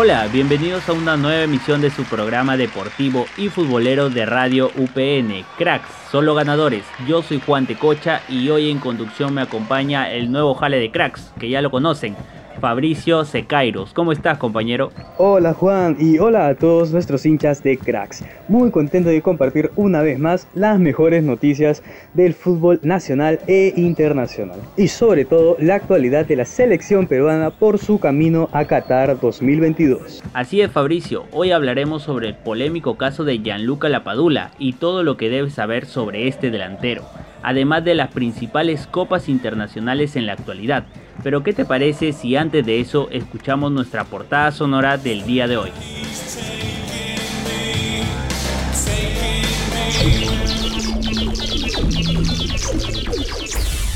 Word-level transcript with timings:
Hola, 0.00 0.28
bienvenidos 0.28 0.88
a 0.88 0.92
una 0.92 1.16
nueva 1.16 1.42
emisión 1.42 1.80
de 1.80 1.90
su 1.90 2.04
programa 2.04 2.56
deportivo 2.56 3.26
y 3.36 3.48
futbolero 3.48 4.10
de 4.10 4.26
Radio 4.26 4.70
UPN, 4.76 5.44
Cracks, 5.56 5.88
solo 6.12 6.36
ganadores. 6.36 6.84
Yo 7.08 7.20
soy 7.20 7.42
Juan 7.44 7.66
Tecocha 7.66 8.22
y 8.28 8.48
hoy 8.48 8.70
en 8.70 8.78
conducción 8.78 9.34
me 9.34 9.42
acompaña 9.42 10.08
el 10.12 10.30
nuevo 10.30 10.54
jale 10.54 10.78
de 10.78 10.92
Cracks, 10.92 11.32
que 11.40 11.48
ya 11.48 11.62
lo 11.62 11.72
conocen, 11.72 12.14
Fabricio 12.60 13.24
Secairos. 13.24 13.92
¿Cómo 13.94 14.12
estás, 14.12 14.38
compañero? 14.38 14.90
Hola, 15.16 15.54
Juan, 15.54 15.96
y 15.98 16.18
hola 16.18 16.48
a 16.48 16.54
todos 16.54 16.92
nuestros 16.92 17.24
hinchas 17.24 17.62
de 17.62 17.78
cracks. 17.78 18.24
Muy 18.48 18.70
contento 18.70 19.08
de 19.10 19.22
compartir 19.22 19.70
una 19.76 20.02
vez 20.02 20.18
más 20.18 20.48
las 20.54 20.78
mejores 20.78 21.22
noticias 21.22 21.82
del 22.14 22.34
fútbol 22.34 22.80
nacional 22.82 23.40
e 23.46 23.72
internacional. 23.76 24.58
Y 24.76 24.88
sobre 24.88 25.24
todo 25.24 25.56
la 25.60 25.76
actualidad 25.76 26.26
de 26.26 26.36
la 26.36 26.44
selección 26.44 27.06
peruana 27.06 27.50
por 27.50 27.78
su 27.78 28.00
camino 28.00 28.48
a 28.52 28.64
Qatar 28.64 29.20
2022. 29.20 30.22
Así 30.34 30.60
es, 30.60 30.70
Fabricio. 30.70 31.26
Hoy 31.32 31.52
hablaremos 31.52 32.02
sobre 32.02 32.28
el 32.28 32.34
polémico 32.34 32.96
caso 32.96 33.24
de 33.24 33.38
Gianluca 33.38 33.88
Lapadula 33.88 34.50
y 34.58 34.74
todo 34.74 35.02
lo 35.02 35.16
que 35.16 35.30
debes 35.30 35.54
saber 35.54 35.86
sobre 35.86 36.28
este 36.28 36.50
delantero 36.50 37.04
además 37.42 37.84
de 37.84 37.94
las 37.94 38.10
principales 38.10 38.86
copas 38.86 39.28
internacionales 39.28 40.16
en 40.16 40.26
la 40.26 40.34
actualidad. 40.34 40.84
Pero 41.22 41.42
¿qué 41.42 41.52
te 41.52 41.64
parece 41.64 42.12
si 42.12 42.36
antes 42.36 42.64
de 42.64 42.80
eso 42.80 43.08
escuchamos 43.10 43.72
nuestra 43.72 44.04
portada 44.04 44.52
sonora 44.52 44.96
del 44.96 45.24
día 45.24 45.48
de 45.48 45.56
hoy? 45.56 45.70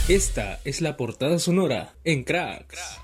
Esta 0.09 0.59
es 0.65 0.81
la 0.81 0.97
portada 0.97 1.39
sonora 1.39 1.95
en 2.05 2.25
Cracks. 2.25 2.99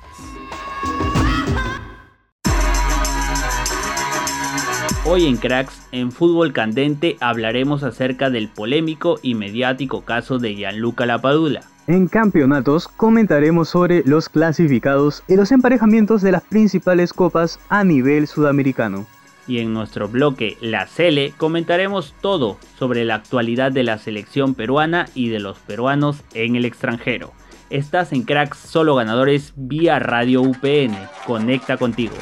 Hoy 5.07 5.27
en 5.27 5.37
Cracks, 5.39 5.89
en 5.93 6.13
Fútbol 6.13 6.53
Candente, 6.53 7.17
hablaremos 7.21 7.83
acerca 7.83 8.29
del 8.29 8.49
polémico 8.49 9.19
y 9.23 9.37
mediático 9.37 10.05
caso 10.05 10.39
de 10.39 10.55
Gianluca 10.55 11.07
Lapadula. 11.07 11.63
En 11.89 12.06
campeonatos 12.06 12.86
comentaremos 12.86 13.70
sobre 13.70 14.03
los 14.05 14.28
clasificados 14.28 15.22
y 15.27 15.36
los 15.36 15.50
emparejamientos 15.53 16.20
de 16.20 16.33
las 16.33 16.42
principales 16.42 17.14
copas 17.14 17.58
a 17.70 17.83
nivel 17.83 18.27
sudamericano. 18.27 19.06
Y 19.47 19.61
en 19.61 19.72
nuestro 19.72 20.06
bloque 20.06 20.59
La 20.61 20.86
Cele 20.86 21.33
comentaremos 21.39 22.14
todo 22.20 22.59
sobre 22.78 23.06
la 23.06 23.14
actualidad 23.14 23.72
de 23.72 23.84
la 23.84 23.97
selección 23.97 24.55
peruana 24.55 25.06
y 25.14 25.31
de 25.31 25.41
los 25.41 25.61
peruanos 25.61 26.22
en 26.34 26.56
el 26.56 26.66
extranjero. 26.66 27.33
Estás 27.70 28.12
en 28.12 28.25
Cracks 28.25 28.59
Solo 28.59 28.94
Ganadores 28.94 29.55
vía 29.56 29.98
Radio 29.98 30.42
UPN. 30.42 30.94
Conecta 31.27 31.78
contigo. 31.78 32.16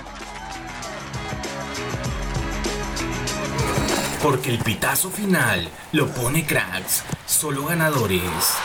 Porque 4.22 4.50
el 4.50 4.58
pitazo 4.60 5.10
final 5.10 5.68
lo 5.90 6.06
pone 6.06 6.46
cracks, 6.46 7.04
solo 7.26 7.66
ganadores. 7.66 8.56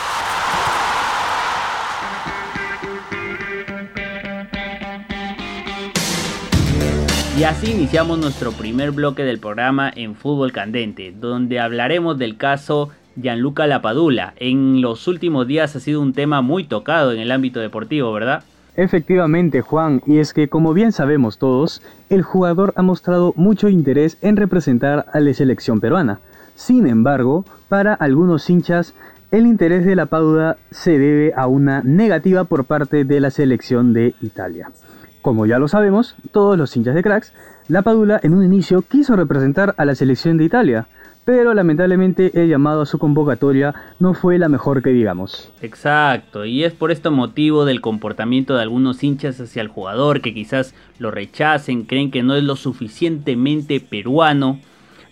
Y 7.34 7.44
así 7.44 7.70
iniciamos 7.70 8.18
nuestro 8.18 8.52
primer 8.52 8.90
bloque 8.90 9.24
del 9.24 9.38
programa 9.38 9.90
en 9.94 10.14
Fútbol 10.14 10.52
Candente, 10.52 11.14
donde 11.18 11.60
hablaremos 11.60 12.18
del 12.18 12.36
caso 12.36 12.90
Gianluca 13.16 13.66
Lapadula. 13.66 14.34
En 14.36 14.82
los 14.82 15.08
últimos 15.08 15.46
días 15.46 15.74
ha 15.74 15.80
sido 15.80 16.02
un 16.02 16.12
tema 16.12 16.42
muy 16.42 16.64
tocado 16.64 17.10
en 17.10 17.20
el 17.20 17.32
ámbito 17.32 17.60
deportivo, 17.60 18.12
¿verdad? 18.12 18.44
Efectivamente, 18.76 19.62
Juan, 19.62 20.02
y 20.06 20.18
es 20.18 20.34
que 20.34 20.48
como 20.48 20.74
bien 20.74 20.92
sabemos 20.92 21.38
todos, 21.38 21.80
el 22.10 22.20
jugador 22.22 22.74
ha 22.76 22.82
mostrado 22.82 23.32
mucho 23.34 23.70
interés 23.70 24.18
en 24.20 24.36
representar 24.36 25.06
a 25.10 25.18
la 25.18 25.32
selección 25.32 25.80
peruana. 25.80 26.20
Sin 26.54 26.86
embargo, 26.86 27.46
para 27.70 27.94
algunos 27.94 28.48
hinchas, 28.50 28.94
el 29.30 29.46
interés 29.46 29.86
de 29.86 29.96
la 29.96 30.04
Padula 30.04 30.58
se 30.70 30.98
debe 30.98 31.32
a 31.34 31.46
una 31.46 31.80
negativa 31.82 32.44
por 32.44 32.66
parte 32.66 33.04
de 33.04 33.20
la 33.20 33.30
selección 33.30 33.94
de 33.94 34.14
Italia. 34.20 34.70
Como 35.22 35.46
ya 35.46 35.60
lo 35.60 35.68
sabemos, 35.68 36.16
todos 36.32 36.58
los 36.58 36.76
hinchas 36.76 36.96
de 36.96 37.02
cracks, 37.02 37.32
la 37.68 37.82
Padula 37.82 38.18
en 38.24 38.34
un 38.34 38.44
inicio 38.44 38.82
quiso 38.82 39.14
representar 39.14 39.72
a 39.78 39.84
la 39.84 39.94
selección 39.94 40.36
de 40.36 40.44
Italia, 40.44 40.88
pero 41.24 41.54
lamentablemente 41.54 42.32
el 42.34 42.48
llamado 42.48 42.82
a 42.82 42.86
su 42.86 42.98
convocatoria 42.98 43.72
no 44.00 44.14
fue 44.14 44.40
la 44.40 44.48
mejor 44.48 44.82
que 44.82 44.90
digamos. 44.90 45.52
Exacto, 45.62 46.44
y 46.44 46.64
es 46.64 46.72
por 46.72 46.90
este 46.90 47.10
motivo 47.10 47.64
del 47.64 47.80
comportamiento 47.80 48.56
de 48.56 48.62
algunos 48.62 49.04
hinchas 49.04 49.40
hacia 49.40 49.62
el 49.62 49.68
jugador 49.68 50.22
que 50.22 50.34
quizás 50.34 50.74
lo 50.98 51.12
rechacen, 51.12 51.84
creen 51.84 52.10
que 52.10 52.24
no 52.24 52.34
es 52.34 52.42
lo 52.42 52.56
suficientemente 52.56 53.78
peruano. 53.78 54.58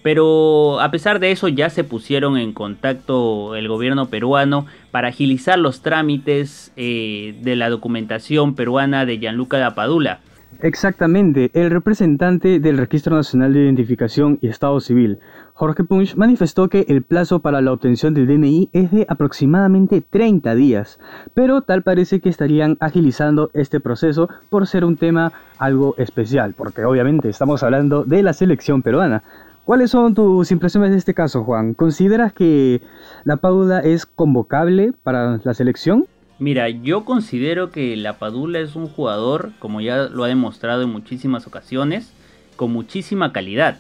Pero 0.03 0.81
a 0.81 0.91
pesar 0.91 1.21
de 1.21 1.31
eso 1.31 1.49
ya 1.49 1.69
se 1.71 1.85
pusieron 1.85 2.39
en 2.39 2.53
contacto 2.53 3.55
el 3.55 3.69
gobierno 3.69 4.07
peruano 4.07 4.67
para 4.91 5.09
agilizar 5.09 5.59
los 5.59 5.83
trámites 5.83 6.73
eh, 6.77 7.35
de 7.43 7.57
la 7.57 7.69
documentación 7.69 8.55
peruana 8.55 9.05
de 9.05 9.19
Gianluca 9.19 9.59
Dapadula. 9.59 10.21
Exactamente, 10.63 11.51
el 11.55 11.71
representante 11.71 12.61
del 12.61 12.77
Registro 12.77 13.17
Nacional 13.17 13.55
de 13.55 13.61
Identificación 13.61 14.39
y 14.43 14.49
Estado 14.49 14.79
Civil, 14.81 15.19
Jorge 15.55 15.85
Punch 15.85 16.17
manifestó 16.17 16.69
que 16.69 16.87
el 16.89 17.03
plazo 17.03 17.41
para 17.41 17.61
la 17.61 17.73
obtención 17.73 18.15
del 18.15 18.27
DNI 18.27 18.71
es 18.73 18.91
de 18.91 19.07
aproximadamente 19.09 20.01
30 20.01 20.55
días, 20.55 20.99
pero 21.35 21.63
tal 21.63 21.83
parece 21.83 22.21
que 22.21 22.29
estarían 22.29 22.77
agilizando 22.81 23.51
este 23.55 23.79
proceso 23.79 24.29
por 24.49 24.67
ser 24.67 24.85
un 24.85 24.97
tema 24.97 25.33
algo 25.59 25.95
especial, 25.99 26.55
porque 26.57 26.85
obviamente 26.85 27.29
estamos 27.29 27.63
hablando 27.63 28.05
de 28.05 28.23
la 28.23 28.33
selección 28.33 28.83
peruana. 28.83 29.23
¿Cuáles 29.71 29.93
son 29.93 30.17
tus 30.17 30.51
impresiones 30.51 30.91
de 30.91 30.97
este 30.97 31.15
caso, 31.15 31.45
Juan? 31.45 31.75
¿Consideras 31.75 32.33
que 32.33 32.81
la 33.23 33.37
Padula 33.37 33.79
es 33.79 34.05
convocable 34.05 34.93
para 35.05 35.39
la 35.45 35.55
selección? 35.55 36.09
Mira, 36.41 36.69
yo 36.69 37.05
considero 37.05 37.71
que 37.71 37.97
la 37.97 38.19
Padula 38.19 38.59
es 38.59 38.75
un 38.75 38.89
jugador, 38.89 39.53
como 39.61 39.81
ya 39.81 40.09
lo 40.09 40.25
ha 40.25 40.27
demostrado 40.27 40.83
en 40.83 40.91
muchísimas 40.91 41.47
ocasiones, 41.47 42.13
con 42.57 42.73
muchísima 42.73 43.33
calidad. 43.33 43.79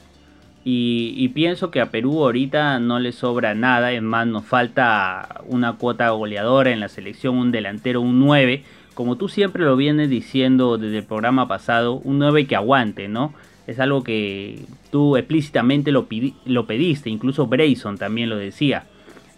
Y, 0.62 1.29
pienso 1.31 1.73
que 1.73 1.81
a 1.81 1.91
Perú 1.91 2.23
ahorita 2.23 2.79
no 2.79 3.00
le 3.00 3.11
sobra 3.11 3.56
nada, 3.56 3.91
es 3.91 4.00
más, 4.00 4.29
nos 4.29 4.45
falta 4.45 5.41
una 5.49 5.73
cuota 5.73 6.11
goleadora 6.11 6.71
en 6.71 6.79
la 6.79 6.89
selección, 6.89 7.34
un 7.34 7.50
delantero, 7.50 8.00
un 8.00 8.21
9, 8.21 8.62
como 8.95 9.17
tú 9.17 9.29
siempre 9.29 9.65
lo 9.65 9.75
vienes 9.75 10.09
diciendo 10.09 10.79
desde 10.79 10.99
el 10.99 11.05
programa 11.05 11.49
pasado, 11.49 11.95
un 11.95 12.21
9 12.21 12.47
que 12.47 12.55
aguante, 12.55 13.09
¿no? 13.09 13.34
Es 13.70 13.78
algo 13.78 14.03
que 14.03 14.58
tú 14.91 15.16
explícitamente 15.16 15.92
lo, 15.92 16.08
lo 16.44 16.66
pediste, 16.66 17.08
incluso 17.08 17.47
Brayson 17.47 17.98
también 17.98 18.28
lo 18.28 18.36
decía. 18.36 18.84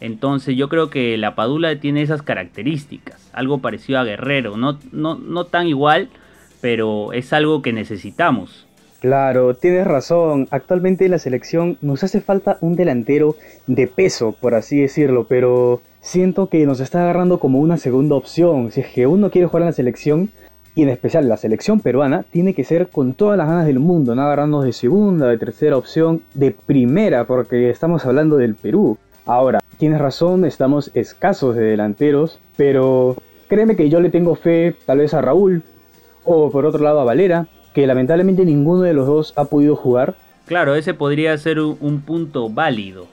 Entonces 0.01 0.57
yo 0.57 0.71
creo 0.71 0.89
que 0.89 1.19
la 1.19 1.35
Padula 1.35 1.79
tiene 1.79 2.01
esas 2.01 2.23
características, 2.23 3.29
algo 3.35 3.59
parecido 3.59 3.99
a 3.99 4.05
Guerrero, 4.05 4.57
no, 4.57 4.79
no, 4.91 5.17
no 5.17 5.45
tan 5.45 5.67
igual, 5.67 6.09
pero 6.63 7.13
es 7.13 7.35
algo 7.35 7.61
que 7.61 7.75
necesitamos. 7.75 8.67
Claro, 9.01 9.55
tienes 9.55 9.87
razón. 9.87 10.49
Actualmente 10.51 11.05
en 11.05 11.11
la 11.11 11.19
selección 11.19 11.77
nos 11.83 12.03
hace 12.03 12.23
falta 12.23 12.57
un 12.63 12.75
delantero 12.75 13.37
de 13.67 13.87
peso, 13.87 14.33
por 14.41 14.55
así 14.55 14.81
decirlo, 14.81 15.27
pero 15.29 15.83
siento 16.01 16.49
que 16.49 16.65
nos 16.65 16.81
está 16.81 17.03
agarrando 17.03 17.39
como 17.39 17.61
una 17.61 17.77
segunda 17.77 18.15
opción. 18.15 18.73
Si 18.73 18.81
es 18.81 18.87
que 18.87 19.07
uno 19.07 19.31
quiere 19.31 19.47
jugar 19.47 19.65
en 19.65 19.67
la 19.67 19.73
selección, 19.73 20.31
y 20.75 20.83
en 20.83 20.89
especial 20.89 21.29
la 21.29 21.37
selección 21.37 21.81
peruana, 21.81 22.25
tiene 22.31 22.55
que 22.55 22.65
ser 22.65 22.89
con 22.89 23.15
todas 23.15 23.37
las 23.37 23.49
ganas 23.49 23.67
del 23.67 23.79
mundo, 23.79 24.15
no 24.15 24.23
agarrarnos 24.23 24.65
de 24.65 24.73
segunda, 24.73 25.29
de 25.29 25.39
tercera 25.39 25.77
opción, 25.77 26.23
de 26.35 26.51
primera, 26.53 27.27
porque 27.27 27.71
estamos 27.71 28.07
hablando 28.07 28.37
del 28.37 28.55
Perú. 28.55 28.99
Ahora, 29.27 29.61
tienes 29.79 30.01
razón, 30.01 30.45
estamos 30.45 30.91
escasos 30.95 31.55
de 31.55 31.63
delanteros, 31.63 32.41
pero 32.57 33.17
créeme 33.49 33.77
que 33.77 33.89
yo 33.89 34.01
le 34.01 34.11
tengo 34.11 34.35
fe 34.35 34.75
tal 34.87 34.99
vez 34.99 35.15
a 35.15 35.21
Raúl, 35.21 35.63
o 36.25 36.51
por 36.51 36.67
otro 36.67 36.83
lado 36.83 37.01
a 37.01 37.05
Valera, 37.05 37.49
que 37.75 37.87
lamentablemente 37.87 38.45
ninguno 38.45 38.83
de 38.83 38.95
los 38.95 39.07
dos 39.07 39.33
ha 39.37 39.45
podido 39.45 39.77
jugar. 39.77 40.15
Claro, 40.47 40.75
ese 40.75 40.95
podría 40.95 41.37
ser 41.39 41.61
un, 41.61 42.03
punto 42.05 42.49
válido. 42.49 43.07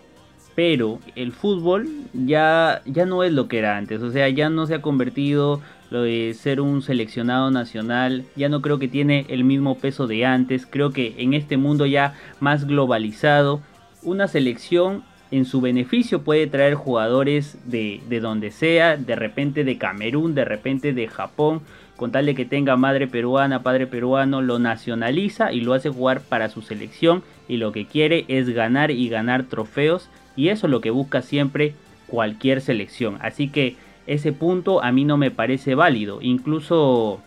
Pero 0.60 1.00
el 1.16 1.32
fútbol 1.32 1.88
ya, 2.14 2.82
ya 2.86 3.06
no 3.06 3.24
es 3.24 3.32
lo 3.32 3.48
que 3.48 3.60
era 3.60 3.78
antes. 3.78 4.02
O 4.02 4.12
sea, 4.12 4.28
ya 4.28 4.50
no 4.50 4.68
se 4.68 4.76
ha 4.76 4.82
convertido 4.82 5.62
lo 5.90 6.02
de 6.02 6.34
ser 6.34 6.60
un 6.60 6.82
seleccionado 6.82 7.50
nacional. 7.50 8.26
Ya 8.36 8.50
no 8.50 8.62
creo 8.62 8.78
que 8.78 8.90
tiene 8.90 9.26
el 9.30 9.46
mismo 9.46 9.78
peso 9.78 10.06
de 10.06 10.26
antes. 10.26 10.66
Creo 10.66 10.92
que 10.92 11.16
en 11.18 11.34
este 11.34 11.56
mundo 11.56 11.86
ya 11.86 12.14
más 12.42 12.68
globalizado, 12.68 13.62
una 14.04 14.28
selección 14.28 15.04
en 15.32 15.46
su 15.46 15.62
beneficio 15.62 16.24
puede 16.24 16.46
traer 16.48 16.74
jugadores 16.74 17.58
de, 17.64 18.02
de 18.10 18.20
donde 18.20 18.52
sea, 18.52 18.98
de 18.98 19.16
repente 19.16 19.64
de 19.64 19.78
Camerún, 19.78 20.36
de 20.36 20.44
repente 20.44 20.92
de 20.92 21.08
Japón, 21.08 21.62
con 21.96 22.12
tal 22.12 22.26
de 22.26 22.36
que 22.36 22.44
tenga 22.44 22.76
madre 22.76 23.08
peruana, 23.08 23.64
padre 23.64 23.88
peruano, 23.88 24.42
lo 24.42 24.60
nacionaliza 24.60 25.54
y 25.54 25.62
lo 25.62 25.74
hace 25.74 25.90
jugar 25.90 26.20
para 26.20 26.50
su 26.50 26.62
selección 26.62 27.24
y 27.48 27.56
lo 27.58 27.72
que 27.72 27.86
quiere 27.86 28.26
es 28.28 28.50
ganar 28.50 28.92
y 28.92 29.08
ganar 29.08 29.44
trofeos 29.44 30.10
y 30.40 30.48
eso 30.48 30.68
es 30.68 30.72
lo 30.72 30.80
que 30.80 30.90
busca 30.90 31.22
siempre 31.22 31.74
cualquier 32.08 32.62
selección. 32.62 33.18
Así 33.20 33.50
que 33.50 33.76
ese 34.08 34.32
punto 34.32 34.82
a 34.82 34.90
mí 34.94 35.04
no 35.04 35.18
me 35.18 35.32
parece 35.32 35.76
válido. 35.76 36.20
Incluso 36.22 37.20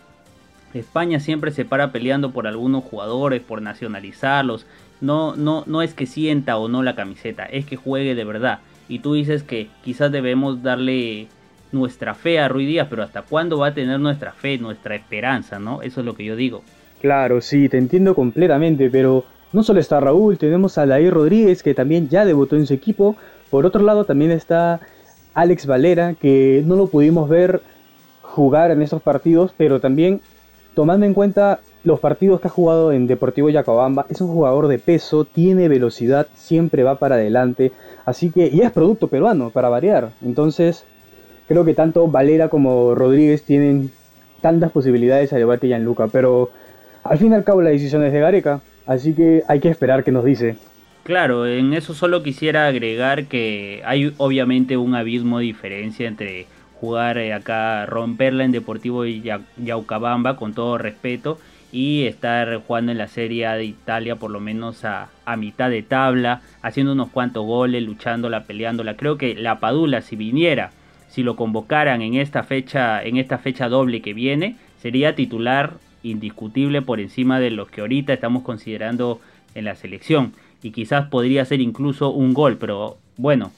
España 0.73 1.19
siempre 1.19 1.51
se 1.51 1.63
para 1.63 1.91
peleando 1.91 2.31
por 2.31 2.47
algunos 2.47 2.83
jugadores, 2.83 3.43
por 3.43 3.61
nacionalizarlos. 3.61 4.65
No, 4.99 5.35
no, 5.35 5.63
no 5.67 5.83
es 5.83 5.93
que 5.93 6.07
sienta 6.07 6.57
o 6.57 6.67
no 6.67 6.81
la 6.81 6.95
camiseta, 6.95 7.45
es 7.45 7.67
que 7.67 7.75
juegue 7.75 8.15
de 8.15 8.23
verdad. 8.25 8.61
Y 8.89 8.97
tú 8.97 9.13
dices 9.13 9.43
que 9.43 9.69
quizás 9.83 10.11
debemos 10.11 10.63
darle 10.63 11.27
nuestra 11.71 12.15
fe 12.15 12.39
a 12.39 12.47
Rui 12.47 12.65
Díaz, 12.65 12.87
pero 12.89 13.03
¿hasta 13.03 13.21
cuándo 13.21 13.59
va 13.59 13.67
a 13.67 13.73
tener 13.75 13.99
nuestra 13.99 14.31
fe, 14.31 14.57
nuestra 14.57 14.95
esperanza, 14.95 15.59
no? 15.59 15.83
Eso 15.83 15.99
es 15.99 16.05
lo 16.07 16.15
que 16.15 16.25
yo 16.25 16.35
digo. 16.35 16.63
Claro, 16.99 17.41
sí, 17.41 17.69
te 17.69 17.77
entiendo 17.77 18.15
completamente, 18.15 18.89
pero 18.89 19.23
no 19.53 19.63
solo 19.63 19.79
está 19.79 19.99
Raúl, 19.99 20.37
tenemos 20.37 20.77
a 20.77 20.85
Lair 20.85 21.13
Rodríguez 21.13 21.63
que 21.63 21.73
también 21.73 22.09
ya 22.09 22.25
debutó 22.25 22.55
en 22.55 22.65
su 22.65 22.73
equipo. 22.73 23.15
Por 23.49 23.65
otro 23.65 23.83
lado 23.83 24.03
también 24.03 24.31
está 24.31 24.81
Alex 25.33 25.65
Valera 25.67 26.15
que 26.15 26.63
no 26.65 26.75
lo 26.75 26.87
pudimos 26.87 27.29
ver 27.29 27.61
jugar 28.21 28.71
en 28.71 28.81
estos 28.81 29.01
partidos, 29.01 29.53
pero 29.55 29.79
también 29.79 30.21
tomando 30.73 31.05
en 31.05 31.13
cuenta 31.13 31.59
los 31.83 31.99
partidos 31.99 32.41
que 32.41 32.47
ha 32.47 32.51
jugado 32.51 32.91
en 32.91 33.07
Deportivo 33.07 33.49
Yacobamba, 33.49 34.05
es 34.09 34.21
un 34.21 34.29
jugador 34.29 34.67
de 34.67 34.79
peso, 34.79 35.25
tiene 35.25 35.67
velocidad, 35.67 36.27
siempre 36.33 36.83
va 36.83 36.97
para 36.97 37.15
adelante, 37.15 37.71
así 38.05 38.31
que 38.31 38.47
y 38.47 38.61
es 38.61 38.71
producto 38.71 39.07
peruano 39.07 39.49
para 39.49 39.69
variar. 39.69 40.11
Entonces, 40.23 40.85
creo 41.47 41.65
que 41.65 41.73
tanto 41.73 42.07
Valera 42.07 42.49
como 42.49 42.95
Rodríguez 42.95 43.43
tienen 43.43 43.91
tantas 44.41 44.71
posibilidades 44.71 45.31
al 45.33 45.41
igual 45.41 45.59
que 45.59 45.67
Gianluca, 45.67 46.07
pero 46.07 46.49
al 47.03 47.17
fin 47.17 47.31
y 47.31 47.35
al 47.35 47.43
cabo 47.43 47.61
la 47.61 47.69
decisión 47.69 48.03
es 48.03 48.13
de 48.13 48.19
Gareca. 48.19 48.61
Así 48.85 49.13
que 49.13 49.43
hay 49.47 49.59
que 49.59 49.69
esperar 49.69 50.03
qué 50.03 50.11
nos 50.11 50.25
dice. 50.25 50.57
Claro, 51.03 51.45
en 51.45 51.73
eso 51.73 51.93
solo 51.93 52.23
quisiera 52.23 52.67
agregar 52.67 53.25
que 53.25 53.81
hay 53.85 54.13
obviamente 54.17 54.77
un 54.77 54.95
abismo 54.95 55.39
de 55.39 55.45
diferencia 55.45 56.07
entre 56.07 56.47
jugar 56.79 57.17
eh, 57.17 57.33
acá, 57.33 57.85
romperla 57.85 58.43
en 58.43 58.51
Deportivo 58.51 59.05
Yaucabamba, 59.05 60.35
con 60.37 60.53
todo 60.53 60.77
respeto, 60.77 61.39
y 61.71 62.05
estar 62.05 62.57
jugando 62.57 62.91
en 62.91 62.97
la 62.97 63.07
Serie 63.07 63.47
A 63.47 63.55
de 63.55 63.65
Italia 63.65 64.15
por 64.17 64.31
lo 64.31 64.39
menos 64.39 64.85
a, 64.85 65.09
a, 65.25 65.35
mitad 65.35 65.69
de 65.69 65.81
tabla, 65.81 66.41
haciendo 66.61 66.93
unos 66.93 67.09
cuantos 67.09 67.45
goles, 67.45 67.83
luchándola, 67.83 68.43
peleándola. 68.43 68.95
Creo 68.95 69.17
que 69.17 69.35
la 69.35 69.59
Padula, 69.59 70.01
si 70.01 70.15
viniera, 70.15 70.71
si 71.07 71.23
lo 71.23 71.35
convocaran 71.35 72.01
en 72.01 72.15
esta 72.15 72.43
fecha, 72.43 73.03
en 73.03 73.17
esta 73.17 73.37
fecha 73.37 73.69
doble 73.69 74.01
que 74.01 74.13
viene, 74.13 74.55
sería 74.81 75.15
titular 75.15 75.73
indiscutible 76.03 76.81
por 76.81 76.99
encima 76.99 77.39
de 77.39 77.49
los 77.49 77.69
que 77.69 77.81
ahorita 77.81 78.13
estamos 78.13 78.43
considerando 78.43 79.19
en 79.55 79.65
la 79.65 79.75
selección. 79.75 80.33
Y 80.61 80.71
quizás 80.71 81.07
podría 81.07 81.43
ser 81.45 81.61
incluso 81.61 82.11
un 82.11 82.33
gol, 82.33 82.57
pero 82.57 82.97
bueno, 83.17 83.51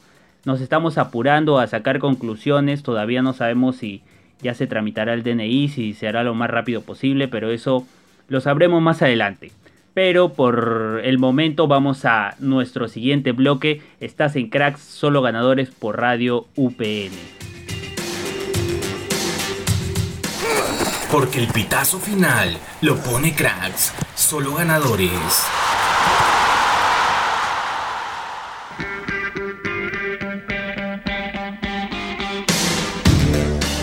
nos 0.46 0.62
estamos 0.62 0.98
apurando 0.98 1.60
a 1.60 1.68
sacar 1.68 2.00
conclusiones, 2.00 2.84
todavía 2.84 3.22
no 3.22 3.34
sabemos 3.34 3.78
si 3.78 4.02
ya 4.42 4.54
se 4.54 4.68
tramitará 4.68 5.14
el 5.14 5.24
DNI, 5.24 5.70
si 5.70 5.94
se 5.94 6.08
hará 6.08 6.24
lo 6.24 6.36
más 6.36 6.50
rápido 6.50 6.82
posible, 6.82 7.28
pero 7.28 7.52
eso 7.52 7.86
lo 8.28 8.42
sabremos 8.42 8.82
más 8.82 9.02
adelante. 9.02 9.52
Pero 9.94 10.34
por 10.34 11.02
el 11.04 11.18
momento 11.18 11.68
vamos 11.68 12.06
a 12.06 12.36
nuestro 12.40 12.90
siguiente 12.90 13.32
bloque. 13.32 13.82
Estás 14.02 14.36
en 14.36 14.50
Cracks, 14.50 14.82
solo 14.82 15.22
ganadores 15.22 15.72
por 15.72 15.98
Radio 16.00 16.48
UPN. 16.56 17.55
Porque 21.12 21.40
el 21.40 21.48
pitazo 21.48 22.00
final 22.00 22.58
lo 22.82 22.98
pone 22.98 23.34
cracks, 23.36 23.94
solo 24.16 24.56
ganadores. 24.56 25.12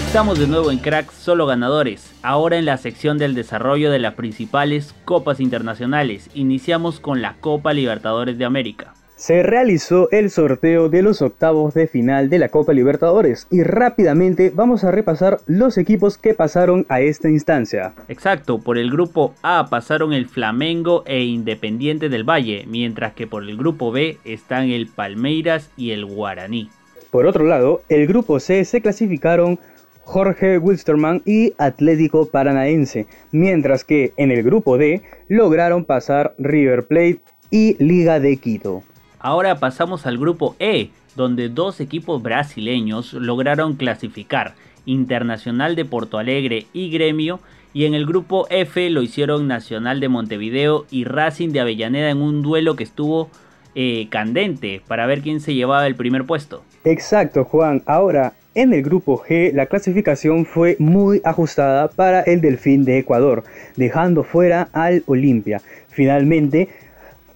Estamos 0.07 0.39
de 0.39 0.47
nuevo 0.47 0.71
en 0.71 0.79
Cracks 0.79 1.15
Solo 1.15 1.47
Ganadores, 1.47 2.13
ahora 2.23 2.59
en 2.59 2.67
la 2.67 2.77
sección 2.77 3.17
del 3.17 3.35
desarrollo 3.35 3.91
de 3.91 3.99
las 3.99 4.13
principales 4.13 4.95
copas 5.07 5.41
internacionales. 5.41 6.29
Iniciamos 6.35 7.01
con 7.01 7.23
la 7.23 7.37
Copa 7.41 7.73
Libertadores 7.73 8.37
de 8.37 8.45
América 8.45 8.92
se 9.23 9.45
realizó 9.45 10.11
el 10.11 10.31
sorteo 10.31 10.89
de 10.89 11.01
los 11.01 11.23
octavos 11.23 11.75
de 11.75 11.87
final 11.87 12.29
de 12.29 12.41
la 12.41 12.49
Copa 12.49 12.73
Libertadores 12.73 13.47
y 13.53 13.63
rápidamente 13.63 14.51
vamos 14.53 14.83
a 14.83 14.91
repasar 14.91 15.39
los 15.47 15.79
equipos 15.79 16.19
que 16.19 16.35
pasaron 16.35 16.87
a 16.89 17.03
esta 17.03 17.29
instancia. 17.29 17.93
Exacto, 18.09 18.59
por 18.59 18.79
el 18.79 18.91
grupo 18.91 19.33
A 19.45 19.69
pasaron 19.71 20.13
el 20.13 20.27
Flamengo 20.27 21.05
e 21.07 21.23
Independiente 21.23 22.09
del 22.09 22.29
Valle, 22.29 22.65
mientras 22.67 23.13
que 23.13 23.29
por 23.29 23.45
el 23.45 23.57
grupo 23.57 23.93
B 23.93 24.19
están 24.25 24.71
el 24.71 24.89
Palmeiras 24.89 25.71
y 25.77 25.93
el 25.93 26.05
Guaraní. 26.05 26.69
Por 27.13 27.27
otro 27.27 27.45
lado, 27.45 27.83
el 27.89 28.09
grupo 28.09 28.41
C 28.41 28.65
se 28.65 28.81
clasificaron 28.81 29.61
Jorge 30.01 30.59
Wilstermann 30.59 31.23
y 31.25 31.55
Atlético 31.59 32.27
Paranaense, 32.27 33.07
mientras 33.31 33.85
que 33.85 34.15
en 34.17 34.33
el 34.33 34.43
grupo 34.43 34.79
D 34.79 35.01
lograron 35.29 35.85
pasar 35.85 36.35
River 36.39 36.89
Plate 36.89 37.21
y 37.53 37.77
Liga 37.79 38.19
de 38.19 38.37
Quito. 38.39 38.83
Ahora 39.23 39.61
pasamos 39.61 40.05
al 40.05 40.19
grupo 40.19 40.57
E, 40.59 40.91
donde 41.15 41.49
dos 41.49 41.81
equipos 41.81 42.21
brasileños 42.21 43.13
lograron 43.13 43.77
clasificar, 43.77 44.55
Internacional 44.85 45.77
de 45.77 45.85
Porto 45.85 46.19
Alegre 46.19 46.67
y 46.73 46.91
Gremio, 46.91 47.39
y 47.73 47.85
en 47.85 47.95
el 47.95 48.05
grupo 48.05 48.49
F 48.51 48.91
lo 48.91 49.01
hicieron 49.01 49.47
Nacional 49.47 50.01
de 50.01 50.09
Montevideo 50.09 50.87
y 50.91 51.05
Racing 51.05 51.51
de 51.51 51.61
Avellaneda 51.61 52.11
en 52.11 52.21
un 52.21 52.43
duelo 52.43 52.75
que 52.75 52.83
estuvo 52.83 53.31
eh, 53.77 54.09
candente 54.11 54.83
para 54.89 55.07
ver 55.07 55.23
quién 55.23 55.41
se 55.41 55.55
llevaba 55.55 55.87
el 55.87 55.95
primer 55.95 56.25
puesto. 56.25 56.65
Exacto, 56.83 57.45
Juan. 57.45 57.81
Ahora, 57.87 58.33
en 58.57 58.75
el 58.75 58.83
grupo 58.83 59.23
G, 59.23 59.53
la 59.53 59.67
clasificación 59.67 60.47
fue 60.47 60.75
muy 60.81 61.21
ajustada 61.25 61.89
para 61.89 62.23
el 62.23 62.41
Delfín 62.41 62.85
de 62.85 62.99
Ecuador, 62.99 63.45
dejando 63.77 64.25
fuera 64.25 64.69
al 64.73 65.05
Olimpia. 65.07 65.63
Finalmente, 65.89 66.69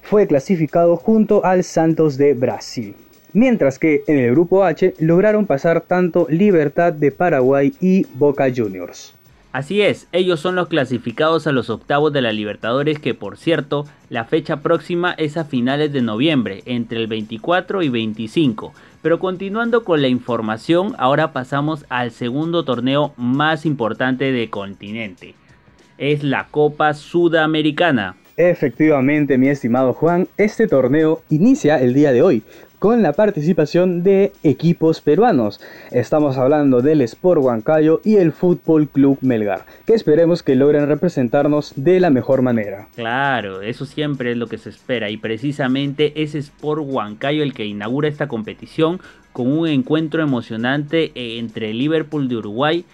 fue 0.09 0.25
clasificado 0.25 0.95
junto 0.95 1.43
al 1.43 1.65
Santos 1.65 2.17
de 2.17 2.33
Brasil. 2.33 2.95
Mientras 3.33 3.77
que 3.77 4.03
en 4.07 4.17
el 4.17 4.31
grupo 4.31 4.63
H 4.63 4.93
lograron 4.99 5.45
pasar 5.45 5.81
tanto 5.81 6.27
Libertad 6.29 6.93
de 6.93 7.11
Paraguay 7.11 7.73
y 7.81 8.05
Boca 8.13 8.47
Juniors. 8.55 9.13
Así 9.51 9.81
es, 9.81 10.07
ellos 10.13 10.39
son 10.39 10.55
los 10.55 10.69
clasificados 10.69 11.45
a 11.45 11.51
los 11.51 11.69
octavos 11.69 12.13
de 12.13 12.21
la 12.21 12.31
Libertadores 12.31 12.99
que 12.99 13.15
por 13.15 13.37
cierto, 13.37 13.85
la 14.09 14.23
fecha 14.23 14.57
próxima 14.57 15.11
es 15.11 15.35
a 15.35 15.43
finales 15.43 15.91
de 15.91 16.01
noviembre, 16.01 16.63
entre 16.65 16.99
el 16.99 17.07
24 17.07 17.81
y 17.83 17.89
25. 17.89 18.73
Pero 19.01 19.19
continuando 19.19 19.83
con 19.83 20.01
la 20.01 20.07
información, 20.07 20.95
ahora 20.97 21.33
pasamos 21.33 21.85
al 21.89 22.11
segundo 22.11 22.63
torneo 22.63 23.13
más 23.17 23.65
importante 23.65 24.31
del 24.31 24.49
continente. 24.49 25.35
Es 25.97 26.23
la 26.23 26.47
Copa 26.47 26.93
Sudamericana. 26.93 28.15
Efectivamente, 28.37 29.39
mi 29.39 29.47
estimado 29.47 29.93
Juan, 29.93 30.27
este 30.37 30.67
torneo 30.67 31.23
inicia 31.27 31.81
el 31.81 31.95
día 31.95 32.11
de 32.11 32.21
hoy 32.21 32.43
con 32.77 33.01
la 33.01 33.13
participación 33.13 34.03
de 34.03 34.31
equipos 34.43 35.01
peruanos. 35.01 35.59
Estamos 35.89 36.37
hablando 36.37 36.83
del 36.83 37.01
Sport 37.01 37.41
Huancayo 37.41 37.99
y 38.05 38.17
el 38.17 38.31
Fútbol 38.31 38.89
Club 38.89 39.17
Melgar, 39.21 39.65
que 39.87 39.95
esperemos 39.95 40.43
que 40.43 40.53
logren 40.53 40.87
representarnos 40.87 41.73
de 41.77 41.99
la 41.99 42.11
mejor 42.11 42.43
manera. 42.43 42.87
Claro, 42.93 43.63
eso 43.63 43.87
siempre 43.87 44.33
es 44.33 44.37
lo 44.37 44.45
que 44.45 44.59
se 44.59 44.69
espera 44.69 45.09
y 45.09 45.17
precisamente 45.17 46.21
es 46.21 46.35
Sport 46.35 46.83
Huancayo 46.85 47.41
el 47.41 47.55
que 47.55 47.65
inaugura 47.65 48.07
esta 48.07 48.27
competición 48.27 49.01
con 49.33 49.51
un 49.51 49.67
encuentro 49.67 50.21
emocionante 50.21 51.11
entre 51.15 51.73
Liverpool 51.73 52.27
de 52.27 52.35
Uruguay 52.35 52.85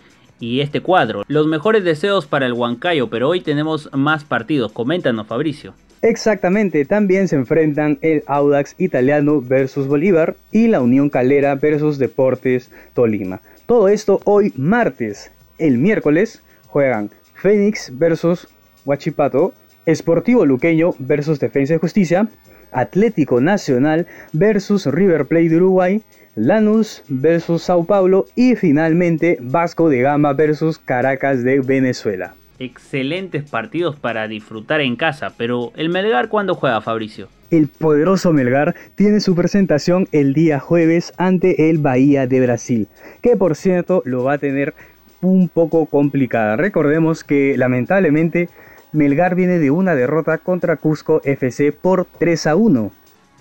y 0.43 0.59
este 0.59 0.81
cuadro. 0.81 1.23
Los 1.27 1.47
mejores 1.47 1.85
deseos 1.85 2.27
para 2.27 2.45
el 2.45 2.53
Huancayo, 2.53 3.09
pero 3.09 3.29
hoy 3.29 3.39
tenemos 3.39 3.89
más 3.93 4.25
partidos. 4.25 4.73
Coméntanos, 4.73 5.27
Fabricio. 5.27 5.73
Exactamente, 6.01 6.83
también 6.83 7.29
se 7.29 7.37
enfrentan 7.37 7.97
el 8.01 8.23
Audax 8.27 8.75
italiano 8.77 9.41
versus 9.41 9.87
Bolívar 9.87 10.35
y 10.51 10.67
la 10.67 10.81
Unión 10.81 11.09
Calera 11.09 11.55
versus 11.55 11.97
Deportes 11.97 12.69
Tolima. 12.93 13.39
Todo 13.65 13.87
esto 13.87 14.19
hoy 14.25 14.51
martes. 14.57 15.31
El 15.57 15.77
miércoles 15.77 16.41
juegan 16.67 17.09
Fénix 17.35 17.97
versus 17.97 18.49
Huachipato, 18.83 19.53
Esportivo 19.85 20.45
Luqueño 20.45 20.93
versus 20.99 21.39
Defensa 21.39 21.75
y 21.75 21.77
Justicia, 21.77 22.27
Atlético 22.73 23.39
Nacional 23.39 24.07
versus 24.33 24.87
River 24.87 25.25
Plate 25.25 25.49
de 25.49 25.55
Uruguay, 25.55 26.01
Lanús 26.35 27.03
versus 27.09 27.63
Sao 27.63 27.85
Paulo 27.85 28.25
y 28.35 28.55
finalmente 28.55 29.37
Vasco 29.39 29.89
de 29.89 30.01
Gama 30.01 30.33
versus 30.33 30.79
Caracas 30.79 31.43
de 31.43 31.59
Venezuela. 31.59 32.35
excelentes 32.59 33.49
partidos 33.49 33.97
para 33.97 34.27
disfrutar 34.27 34.79
en 34.81 34.95
casa. 34.95 35.33
Pero 35.37 35.71
el 35.75 35.89
Melgar, 35.89 36.29
¿cuándo 36.29 36.55
juega, 36.55 36.81
Fabricio? 36.81 37.27
El 37.51 37.67
poderoso 37.67 38.31
Melgar 38.31 38.73
tiene 38.95 39.19
su 39.19 39.35
presentación 39.35 40.07
el 40.11 40.33
día 40.33 40.59
jueves 40.59 41.13
ante 41.17 41.69
el 41.69 41.77
Bahía 41.79 42.25
de 42.25 42.39
Brasil, 42.39 42.87
que 43.21 43.35
por 43.35 43.55
cierto 43.55 44.01
lo 44.05 44.23
va 44.23 44.33
a 44.33 44.37
tener 44.37 44.73
un 45.21 45.49
poco 45.49 45.85
complicada. 45.87 46.55
Recordemos 46.55 47.23
que 47.23 47.55
lamentablemente 47.57 48.49
Melgar 48.91 49.35
viene 49.35 49.59
de 49.59 49.71
una 49.71 49.95
derrota 49.95 50.37
contra 50.37 50.77
Cusco 50.77 51.21
FC 51.23 51.71
por 51.73 52.05
3 52.19 52.47
a 52.47 52.55
1. 52.55 52.91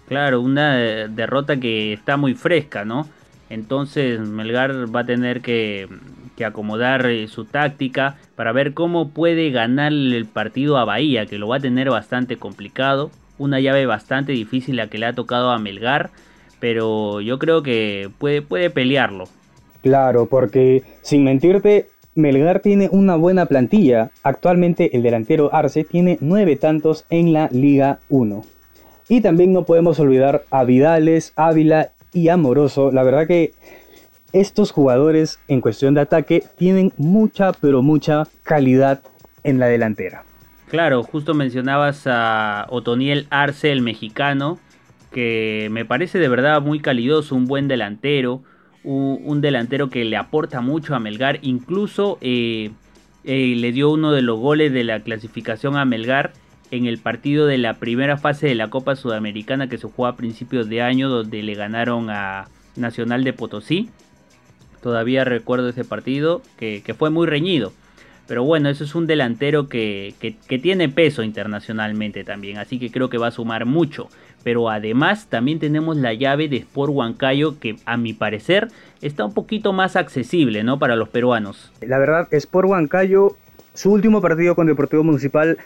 Claro, 0.09 0.41
una 0.41 0.81
eh, 0.81 1.09
derrota 1.09 1.59
que 1.59 1.93
está 1.93 2.17
muy 2.17 2.35
fresca, 2.35 2.85
¿no? 2.85 3.07
Entonces 3.49 4.21
Melgar 4.21 4.95
va 4.95 5.01
a 5.01 5.07
tener 5.07 5.41
que, 5.41 5.89
acomodar 6.45 7.07
eh, 7.07 7.29
su 7.29 7.45
táctica 7.45 8.17
para 8.35 8.51
ver 8.51 8.75
cómo 8.75 9.11
puede 9.11 9.51
ganar 9.51 9.93
el 9.93 10.27
partido 10.27 10.77
a 10.77 10.85
Bahía, 10.85 11.27
que 11.27 11.39
lo 11.39 11.47
va 11.47 11.59
a 11.59 11.61
tener 11.61 11.89
bastante 11.89 12.37
complicado. 12.37 13.13
Una 13.39 13.61
llave 13.61 13.87
bastante 13.87 14.33
difícil 14.33 14.75
la 14.75 14.89
que 14.89 14.99
le 14.99 15.07
ha 15.07 15.13
tocado 15.13 15.51
a 15.51 15.61
Melgar, 15.61 16.11
pero 16.59 17.21
yo 17.21 17.39
creo 17.39 17.63
que 17.63 18.11
puede, 18.19 18.43
puede 18.43 18.71
pelearlo. 18.71 19.27
Claro, 19.83 20.27
porque 20.27 20.83
sin 21.03 21.23
mentirte, 21.23 21.89
Melgar 22.15 22.61
tiene 22.61 22.89
una 22.91 23.17
buena 23.17 23.47
plantilla. 23.47 24.11
Actualmente 24.23 24.97
el 24.97 25.03
delantero 25.03 25.55
Arce 25.55 25.85
tiene 25.85 26.19
nueve 26.21 26.57
tantos 26.57 27.05
en 27.09 27.33
la 27.33 27.49
Liga 27.53 28.01
1. 28.09 28.43
Y 29.09 29.21
también 29.21 29.53
no 29.53 29.65
podemos 29.65 29.99
olvidar 30.01 30.45
a 30.51 30.65
Vidales, 30.65 31.33
Ávila 31.37 31.93
y 32.13 32.29
Amoroso. 32.29 32.91
La 32.93 33.03
verdad 33.03 33.27
que 33.27 33.53
estos 34.33 34.71
jugadores 34.71 35.39
en 35.49 35.61
cuestión 35.61 35.95
de 35.95 36.01
ataque 36.01 36.43
tienen 36.57 36.93
mucha, 36.97 37.53
pero 37.53 37.83
mucha 37.83 38.27
calidad 38.43 39.03
en 39.45 39.59
la 39.59 39.67
delantera. 39.67 40.25
Claro, 40.69 41.03
justo 41.03 41.35
mencionabas 41.35 42.07
a 42.07 42.67
Otoniel 42.71 43.27
Arce, 43.29 43.73
el 43.73 43.83
mexicano, 43.83 44.59
que 45.13 45.69
me 45.71 45.85
parece 45.85 46.19
de 46.19 46.29
verdad 46.29 46.63
muy 46.63 46.81
calidoso, 46.81 47.35
un 47.35 47.45
buen 47.45 47.69
delantero, 47.69 48.43
un, 48.83 49.41
delantero 49.41 49.91
que 49.91 50.05
le 50.05 50.17
aporta 50.17 50.61
mucho 50.61 50.95
a 50.95 50.99
Melgar, 50.99 51.39
incluso 51.43 52.19
eh, 52.21 52.71
eh, 53.25 53.55
le 53.57 53.73
dio 53.73 53.91
uno 53.91 54.13
de 54.13 54.23
los 54.23 54.41
goles 54.41 54.73
de 54.73 54.85
la 54.85 55.01
clasificación 55.01 55.77
a 55.77 55.85
Melgar 55.85 56.33
en 56.73 56.87
el 56.87 56.99
partido 56.99 57.47
de 57.47 57.59
la 57.59 57.75
primera 57.75 58.17
fase 58.17 58.47
de 58.47 58.55
la 58.55 58.71
Copa 58.71 58.97
Sudamericana 58.97 59.69
que 59.69 59.77
se 59.77 59.87
jugó 59.87 60.07
a 60.07 60.17
principios 60.17 60.71
de 60.71 60.81
año 60.81 61.11
donde 61.11 61.43
le 61.43 61.55
ganaron 61.55 62.09
a 62.09 62.49
Nacional 62.77 63.25
de 63.25 63.35
Potosí. 63.35 63.91
Todavía 64.81 65.23
recuerdo 65.25 65.69
ese 65.69 65.85
partido 65.85 66.41
que, 66.57 66.83
fue 66.99 67.11
muy 67.11 67.27
reñido. 67.27 67.75
Pero 68.27 68.45
bueno, 68.45 68.71
eso 68.71 68.85
es 68.85 68.95
un 68.95 69.07
delantero 69.07 69.69
que, 69.69 70.15
que, 70.19 70.59
tiene 70.59 70.89
peso 70.89 71.23
internacionalmente 71.23 72.25
también. 72.25 72.57
Así 72.57 72.79
que 72.79 72.91
creo 72.91 73.11
que 73.11 73.19
va 73.19 73.27
a 73.27 73.33
sumar 73.33 73.67
mucho. 73.67 74.09
Pero 74.43 74.71
además 74.71 75.27
también 75.29 75.59
tenemos 75.59 75.99
la 75.99 76.15
llave 76.15 76.49
de 76.49 76.57
Sport 76.57 76.93
Huancayo 76.95 77.61
que 77.61 77.77
a 77.85 77.99
mi 77.99 78.15
parecer 78.15 78.69
está 79.03 79.27
un 79.27 79.35
poquito 79.35 79.75
más 79.75 79.95
accesible 79.95 80.65
¿no? 80.65 80.79
para 80.79 80.97
los 80.97 81.11
peruanos. 81.11 81.71
La 81.83 81.99
verdad, 81.99 82.29
Sport 82.31 82.69
Huancayo, 82.71 83.37
su 83.75 83.93
último 83.93 84.23
partido 84.23 84.55
con 84.55 84.67
Deportivo 84.67 85.05
Municipal 85.05 85.59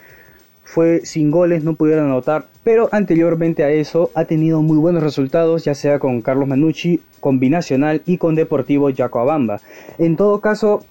fue 0.67 1.05
sin 1.05 1.31
goles, 1.31 1.63
no 1.63 1.75
pudieron 1.75 2.07
anotar, 2.07 2.47
pero 2.65 2.89
anteriormente 2.91 3.63
a 3.63 3.71
eso 3.71 4.11
ha 4.15 4.25
tenido 4.25 4.61
muy 4.61 4.77
buenos 4.77 5.01
resultados, 5.01 5.63
ya 5.63 5.73
sea 5.73 5.97
con 5.97 6.21
Carlos 6.21 6.45
Manucci, 6.45 6.99
con 7.21 7.39
Binacional 7.39 8.01
y 8.05 8.17
con 8.17 8.35
Deportivo 8.35 8.89
Yacoabamba. 8.89 9.61
En 9.97 10.17
todo 10.17 10.41
caso, 10.41 10.83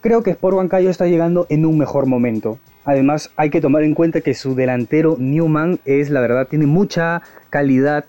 creo 0.00 0.22
que 0.22 0.30
Sport 0.30 0.56
Huancayo 0.56 0.88
está 0.88 1.06
llegando 1.06 1.48
en 1.50 1.66
un 1.66 1.76
mejor 1.76 2.06
momento. 2.06 2.60
Además, 2.84 3.32
hay 3.34 3.50
que 3.50 3.60
tomar 3.60 3.82
en 3.82 3.94
cuenta 3.94 4.20
que 4.20 4.34
su 4.34 4.54
delantero 4.54 5.16
Newman 5.18 5.80
es, 5.84 6.08
la 6.10 6.20
verdad, 6.20 6.46
tiene 6.46 6.66
mucha 6.66 7.22
calidad 7.50 8.04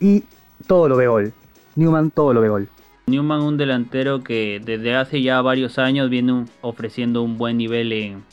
y 0.00 0.24
todo 0.66 0.88
lo 0.88 0.96
ve 0.96 1.06
gol. 1.06 1.32
Newman 1.76 2.10
todo 2.10 2.34
lo 2.34 2.40
ve 2.40 2.48
gol. 2.48 2.68
Newman, 3.06 3.42
un 3.42 3.56
delantero 3.56 4.24
que 4.24 4.60
desde 4.62 4.96
hace 4.96 5.22
ya 5.22 5.40
varios 5.40 5.78
años 5.78 6.10
viene 6.10 6.46
ofreciendo 6.62 7.22
un 7.22 7.38
buen 7.38 7.56
nivel 7.56 7.92
en, 7.92 8.24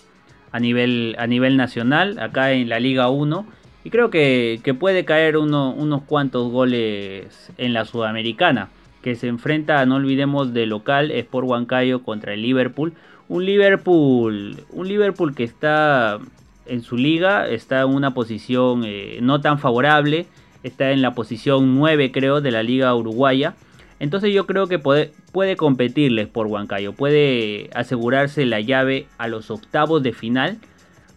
a 0.55 0.59
nivel, 0.61 1.17
a 1.19 1.27
nivel 1.27 1.57
nacional, 1.57 2.17
acá 2.17 2.53
en 2.53 2.69
la 2.69 2.79
Liga 2.79 3.09
1. 3.09 3.45
Y 3.83 3.89
creo 3.89 4.09
que, 4.09 4.61
puede 4.79 5.03
caer 5.03 5.35
unos 5.35 6.03
cuantos 6.03 6.49
goles 6.49 7.51
en 7.57 7.73
la 7.73 7.83
Sudamericana, 7.83 8.69
que 9.01 9.15
se 9.15 9.27
enfrenta, 9.27 9.85
no 9.85 9.95
olvidemos, 9.95 10.53
de 10.53 10.65
local 10.65 11.11
Sport 11.11 11.45
Huancayo 11.45 12.03
contra 12.03 12.33
el 12.33 12.41
Liverpool. 12.41 12.93
Un 13.27 13.45
Liverpool, 13.45 14.63
un 14.69 14.87
Liverpool 14.87 15.35
que 15.35 15.43
está 15.43 16.19
en 16.65 16.83
su 16.83 16.95
liga, 16.95 17.49
está 17.49 17.81
en 17.81 17.89
una 17.89 18.13
posición 18.13 18.83
eh, 18.85 19.19
no 19.21 19.41
tan 19.41 19.59
favorable, 19.59 20.25
está 20.63 20.91
en 20.91 21.01
la 21.01 21.15
posición 21.15 21.75
9 21.75 22.13
creo 22.13 22.39
de 22.39 22.51
la 22.51 22.63
liga 22.63 22.95
uruguaya. 22.95 23.55
Entonces 23.99 24.33
yo 24.33 24.45
creo 24.45 24.67
que 24.67 24.79
puede, 24.79 25.11
puede 25.31 25.55
competirles 25.55 26.27
por 26.27 26.47
Huancayo, 26.47 26.93
puede 26.93 27.69
asegurarse 27.73 28.45
la 28.45 28.59
llave 28.59 29.07
a 29.17 29.27
los 29.27 29.51
octavos 29.51 30.03
de 30.03 30.13
final 30.13 30.57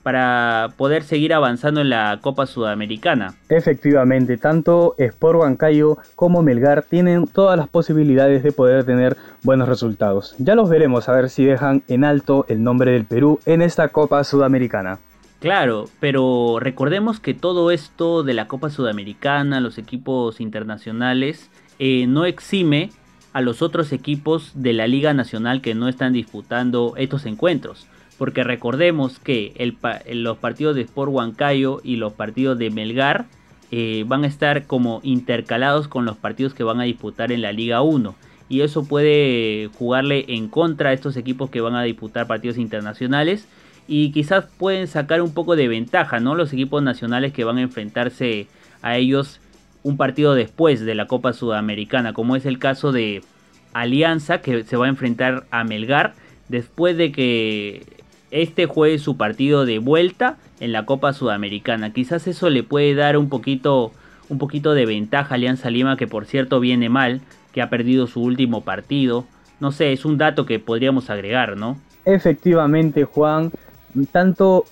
para 0.02 0.70
poder 0.76 1.02
seguir 1.02 1.34
avanzando 1.34 1.82
en 1.82 1.90
la 1.90 2.18
Copa 2.22 2.46
Sudamericana. 2.46 3.34
Efectivamente, 3.48 4.38
tanto 4.38 4.94
Sport 4.96 5.40
Huancayo 5.40 5.98
como 6.14 6.42
Melgar 6.42 6.82
tienen 6.82 7.26
todas 7.26 7.58
las 7.58 7.68
posibilidades 7.68 8.42
de 8.42 8.52
poder 8.52 8.84
tener 8.84 9.18
buenos 9.42 9.68
resultados. 9.68 10.34
Ya 10.38 10.54
los 10.54 10.70
veremos 10.70 11.08
a 11.08 11.12
ver 11.12 11.28
si 11.28 11.44
dejan 11.44 11.82
en 11.88 12.04
alto 12.04 12.46
el 12.48 12.62
nombre 12.62 12.92
del 12.92 13.04
Perú 13.04 13.40
en 13.44 13.60
esta 13.60 13.88
Copa 13.88 14.24
Sudamericana. 14.24 14.98
Claro, 15.40 15.84
pero 16.00 16.58
recordemos 16.58 17.20
que 17.20 17.34
todo 17.34 17.70
esto 17.70 18.22
de 18.22 18.34
la 18.34 18.48
Copa 18.48 18.70
Sudamericana, 18.70 19.60
los 19.60 19.78
equipos 19.78 20.40
internacionales, 20.40 21.50
eh, 21.78 22.06
no 22.06 22.24
exime 22.24 22.90
a 23.32 23.40
los 23.40 23.62
otros 23.62 23.92
equipos 23.92 24.52
de 24.54 24.72
la 24.72 24.86
Liga 24.86 25.14
Nacional 25.14 25.60
que 25.60 25.74
no 25.74 25.88
están 25.88 26.12
disputando 26.12 26.94
estos 26.96 27.26
encuentros. 27.26 27.86
Porque 28.16 28.42
recordemos 28.42 29.20
que 29.20 29.54
los 30.10 30.38
partidos 30.38 30.74
de 30.74 30.82
Sport 30.82 31.12
Huancayo 31.12 31.80
y 31.84 31.96
los 31.96 32.14
partidos 32.14 32.58
de 32.58 32.70
Melgar 32.70 33.26
eh, 33.70 34.04
van 34.08 34.24
a 34.24 34.26
estar 34.26 34.66
como 34.66 35.00
intercalados 35.04 35.86
con 35.88 36.04
los 36.04 36.16
partidos 36.16 36.52
que 36.52 36.64
van 36.64 36.80
a 36.80 36.84
disputar 36.84 37.30
en 37.30 37.42
la 37.42 37.52
Liga 37.52 37.82
1. 37.82 38.14
Y 38.48 38.62
eso 38.62 38.84
puede 38.86 39.70
jugarle 39.78 40.24
en 40.28 40.48
contra 40.48 40.90
a 40.90 40.92
estos 40.94 41.16
equipos 41.16 41.50
que 41.50 41.60
van 41.60 41.76
a 41.76 41.82
disputar 41.82 42.26
partidos 42.26 42.58
internacionales. 42.58 43.46
Y 43.86 44.10
quizás 44.10 44.46
pueden 44.58 44.88
sacar 44.88 45.22
un 45.22 45.32
poco 45.32 45.54
de 45.54 45.68
ventaja, 45.68 46.18
¿no? 46.18 46.34
Los 46.34 46.52
equipos 46.52 46.82
nacionales 46.82 47.32
que 47.32 47.44
van 47.44 47.58
a 47.58 47.62
enfrentarse 47.62 48.48
a 48.82 48.96
ellos 48.96 49.40
un 49.88 49.96
partido 49.96 50.34
después 50.34 50.80
de 50.80 50.94
la 50.94 51.06
Copa 51.06 51.32
Sudamericana, 51.32 52.12
como 52.12 52.36
es 52.36 52.44
el 52.44 52.58
caso 52.58 52.92
de 52.92 53.22
Alianza, 53.72 54.42
que 54.42 54.62
se 54.64 54.76
va 54.76 54.84
a 54.84 54.90
enfrentar 54.90 55.44
a 55.50 55.64
Melgar 55.64 56.12
después 56.48 56.98
de 56.98 57.10
que 57.10 57.86
este 58.30 58.66
juegue 58.66 58.98
su 58.98 59.16
partido 59.16 59.64
de 59.64 59.78
vuelta 59.78 60.36
en 60.60 60.72
la 60.72 60.84
Copa 60.84 61.14
Sudamericana. 61.14 61.94
Quizás 61.94 62.26
eso 62.26 62.50
le 62.50 62.62
puede 62.62 62.94
dar 62.94 63.16
un 63.16 63.30
poquito, 63.30 63.92
un 64.28 64.36
poquito 64.36 64.74
de 64.74 64.84
ventaja 64.84 65.30
a 65.30 65.34
Alianza 65.36 65.70
Lima, 65.70 65.96
que 65.96 66.06
por 66.06 66.26
cierto 66.26 66.60
viene 66.60 66.90
mal, 66.90 67.22
que 67.54 67.62
ha 67.62 67.70
perdido 67.70 68.06
su 68.06 68.20
último 68.20 68.64
partido. 68.64 69.24
No 69.58 69.72
sé, 69.72 69.94
es 69.94 70.04
un 70.04 70.18
dato 70.18 70.44
que 70.44 70.58
podríamos 70.58 71.08
agregar, 71.08 71.56
¿no? 71.56 71.78
Efectivamente, 72.04 73.04
Juan. 73.04 73.52
Tanto 74.12 74.66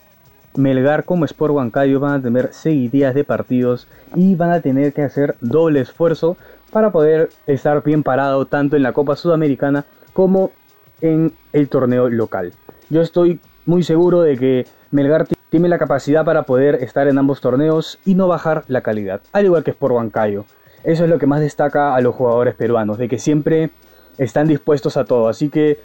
Melgar 0.57 1.05
como 1.05 1.25
Sport 1.25 1.55
Huancayo 1.55 2.01
van 2.01 2.15
a 2.15 2.23
tener 2.23 2.51
6 2.53 2.91
días 2.91 3.15
de 3.15 3.25
partidos 3.25 3.87
y 4.15 4.35
van 4.35 4.51
a 4.51 4.61
tener 4.61 4.93
que 4.93 5.03
hacer 5.03 5.37
doble 5.41 5.81
esfuerzo 5.81 6.37
para 6.73 6.91
poder 6.91 7.29
estar 7.47 7.83
bien 7.83 8.03
parado 8.03 8.47
tanto 8.47 8.77
en 8.77 8.83
la 8.83 8.93
Copa 8.93 9.17
Sudamericana 9.17 9.85
como 10.13 10.53
en 11.01 11.33
el 11.53 11.69
torneo 11.69 12.09
local. 12.09 12.53
Yo 12.91 13.03
estoy 13.03 13.41
muy 13.67 13.83
seguro 13.83 14.23
de 14.23 14.37
que 14.37 14.67
Melgar 14.91 15.27
tiene 15.51 15.69
la 15.69 15.79
capacidad 15.79 16.25
para 16.25 16.45
poder 16.45 16.77
estar 16.77 17.07
en 17.09 17.19
ambos 17.19 17.41
torneos 17.41 17.99
y 18.05 18.15
no 18.15 18.29
bajar 18.29 18.65
la 18.69 18.81
calidad, 18.81 19.21
al 19.33 19.45
igual 19.45 19.65
que 19.65 19.73
Sport 19.73 19.95
Huancayo. 19.95 20.45
Eso 20.85 21.05
es 21.05 21.11
lo 21.11 21.19
que 21.19 21.27
más 21.27 21.41
destaca 21.41 21.95
a 21.95 22.01
los 22.01 22.15
jugadores 22.15 22.55
peruanos, 22.55 22.99
de 22.99 23.09
que 23.09 23.19
siempre 23.19 23.71
están 24.19 24.47
dispuestos 24.47 24.97
a 24.97 25.05
todo. 25.05 25.29
Así 25.29 25.49
que 25.49 25.79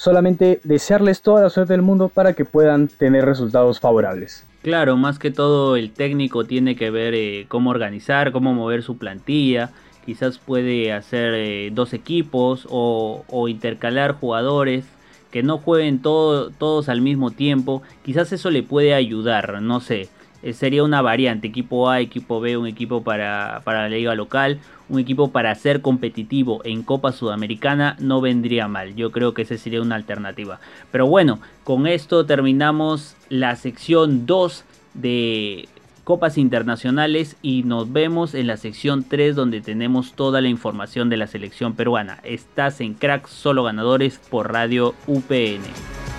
solamente 0.00 0.62
desearles 0.64 1.20
toda 1.20 1.42
la 1.42 1.50
suerte 1.50 1.74
del 1.74 1.82
mundo 1.82 2.08
para 2.08 2.32
que 2.32 2.46
puedan 2.46 2.88
tener 2.88 3.26
resultados 3.26 3.80
favorables. 3.80 4.46
Claro, 4.62 4.96
más 4.96 5.18
que 5.18 5.30
todo 5.30 5.76
el 5.76 5.90
técnico 5.90 6.44
tiene 6.44 6.74
que 6.74 6.90
ver 6.90 7.12
eh, 7.14 7.44
cómo 7.48 7.68
organizar, 7.68 8.32
cómo 8.32 8.54
mover 8.54 8.82
su 8.82 8.96
plantilla. 8.96 9.68
Quizás 10.06 10.38
puede 10.38 10.94
hacer 10.94 11.34
eh, 11.34 11.70
dos 11.74 11.92
equipos 11.92 12.66
o, 12.70 13.46
intercalar 13.48 14.14
jugadores 14.14 14.86
que 15.30 15.42
no 15.42 15.58
jueguen 15.58 16.00
todos 16.00 16.88
al 16.88 17.02
mismo 17.02 17.30
tiempo. 17.30 17.82
Quizás 18.02 18.32
eso 18.32 18.50
le 18.50 18.62
puede 18.62 18.94
ayudar, 18.94 19.60
no 19.60 19.80
sé. 19.80 20.08
Eh, 20.42 20.52
sería 20.52 20.84
una 20.84 21.02
variante, 21.02 21.48
equipo 21.48 21.88
A, 21.88 22.00
equipo 22.00 22.40
B, 22.40 22.56
un 22.56 22.66
equipo 22.66 23.02
para, 23.02 23.60
para 23.64 23.82
la 23.82 23.88
liga 23.88 24.14
local, 24.14 24.58
un 24.88 24.98
equipo 24.98 25.30
para 25.30 25.54
ser 25.54 25.80
competitivo 25.80 26.60
en 26.64 26.82
Copa 26.82 27.12
Sudamericana 27.12 27.96
no 28.00 28.20
vendría 28.20 28.68
mal. 28.68 28.94
Yo 28.96 29.12
creo 29.12 29.34
que 29.34 29.42
esa 29.42 29.56
sería 29.56 29.82
una 29.82 29.94
alternativa. 29.94 30.60
Pero 30.90 31.06
bueno, 31.06 31.40
con 31.64 31.86
esto 31.86 32.26
terminamos 32.26 33.16
la 33.28 33.54
sección 33.56 34.26
2 34.26 34.64
de 34.94 35.68
Copas 36.04 36.38
Internacionales 36.38 37.36
y 37.40 37.62
nos 37.62 37.92
vemos 37.92 38.34
en 38.34 38.48
la 38.48 38.56
sección 38.56 39.04
3 39.04 39.36
donde 39.36 39.60
tenemos 39.60 40.14
toda 40.14 40.40
la 40.40 40.48
información 40.48 41.08
de 41.08 41.16
la 41.16 41.28
selección 41.28 41.74
peruana. 41.74 42.18
Estás 42.24 42.80
en 42.80 42.94
Cracks 42.94 43.30
Solo 43.30 43.62
Ganadores 43.62 44.18
por 44.28 44.52
Radio 44.52 44.94
UPN. 45.06 46.09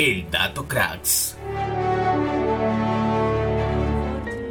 El 0.00 0.30
dato 0.30 0.66
cracks. 0.66 1.36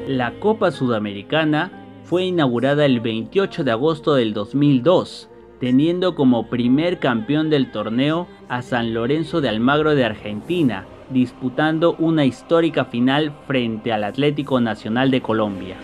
La 0.07 0.33
Copa 0.39 0.69
Sudamericana 0.69 1.71
fue 2.03 2.25
inaugurada 2.25 2.85
el 2.85 2.99
28 2.99 3.63
de 3.63 3.71
agosto 3.71 4.13
del 4.13 4.35
2002, 4.35 5.27
teniendo 5.59 6.13
como 6.13 6.51
primer 6.51 6.99
campeón 6.99 7.49
del 7.49 7.71
torneo 7.71 8.27
a 8.47 8.61
San 8.61 8.93
Lorenzo 8.93 9.41
de 9.41 9.49
Almagro 9.49 9.95
de 9.95 10.05
Argentina, 10.05 10.85
disputando 11.09 11.95
una 11.97 12.25
histórica 12.25 12.85
final 12.85 13.35
frente 13.47 13.91
al 13.91 14.03
Atlético 14.03 14.61
Nacional 14.61 15.09
de 15.09 15.21
Colombia. 15.23 15.77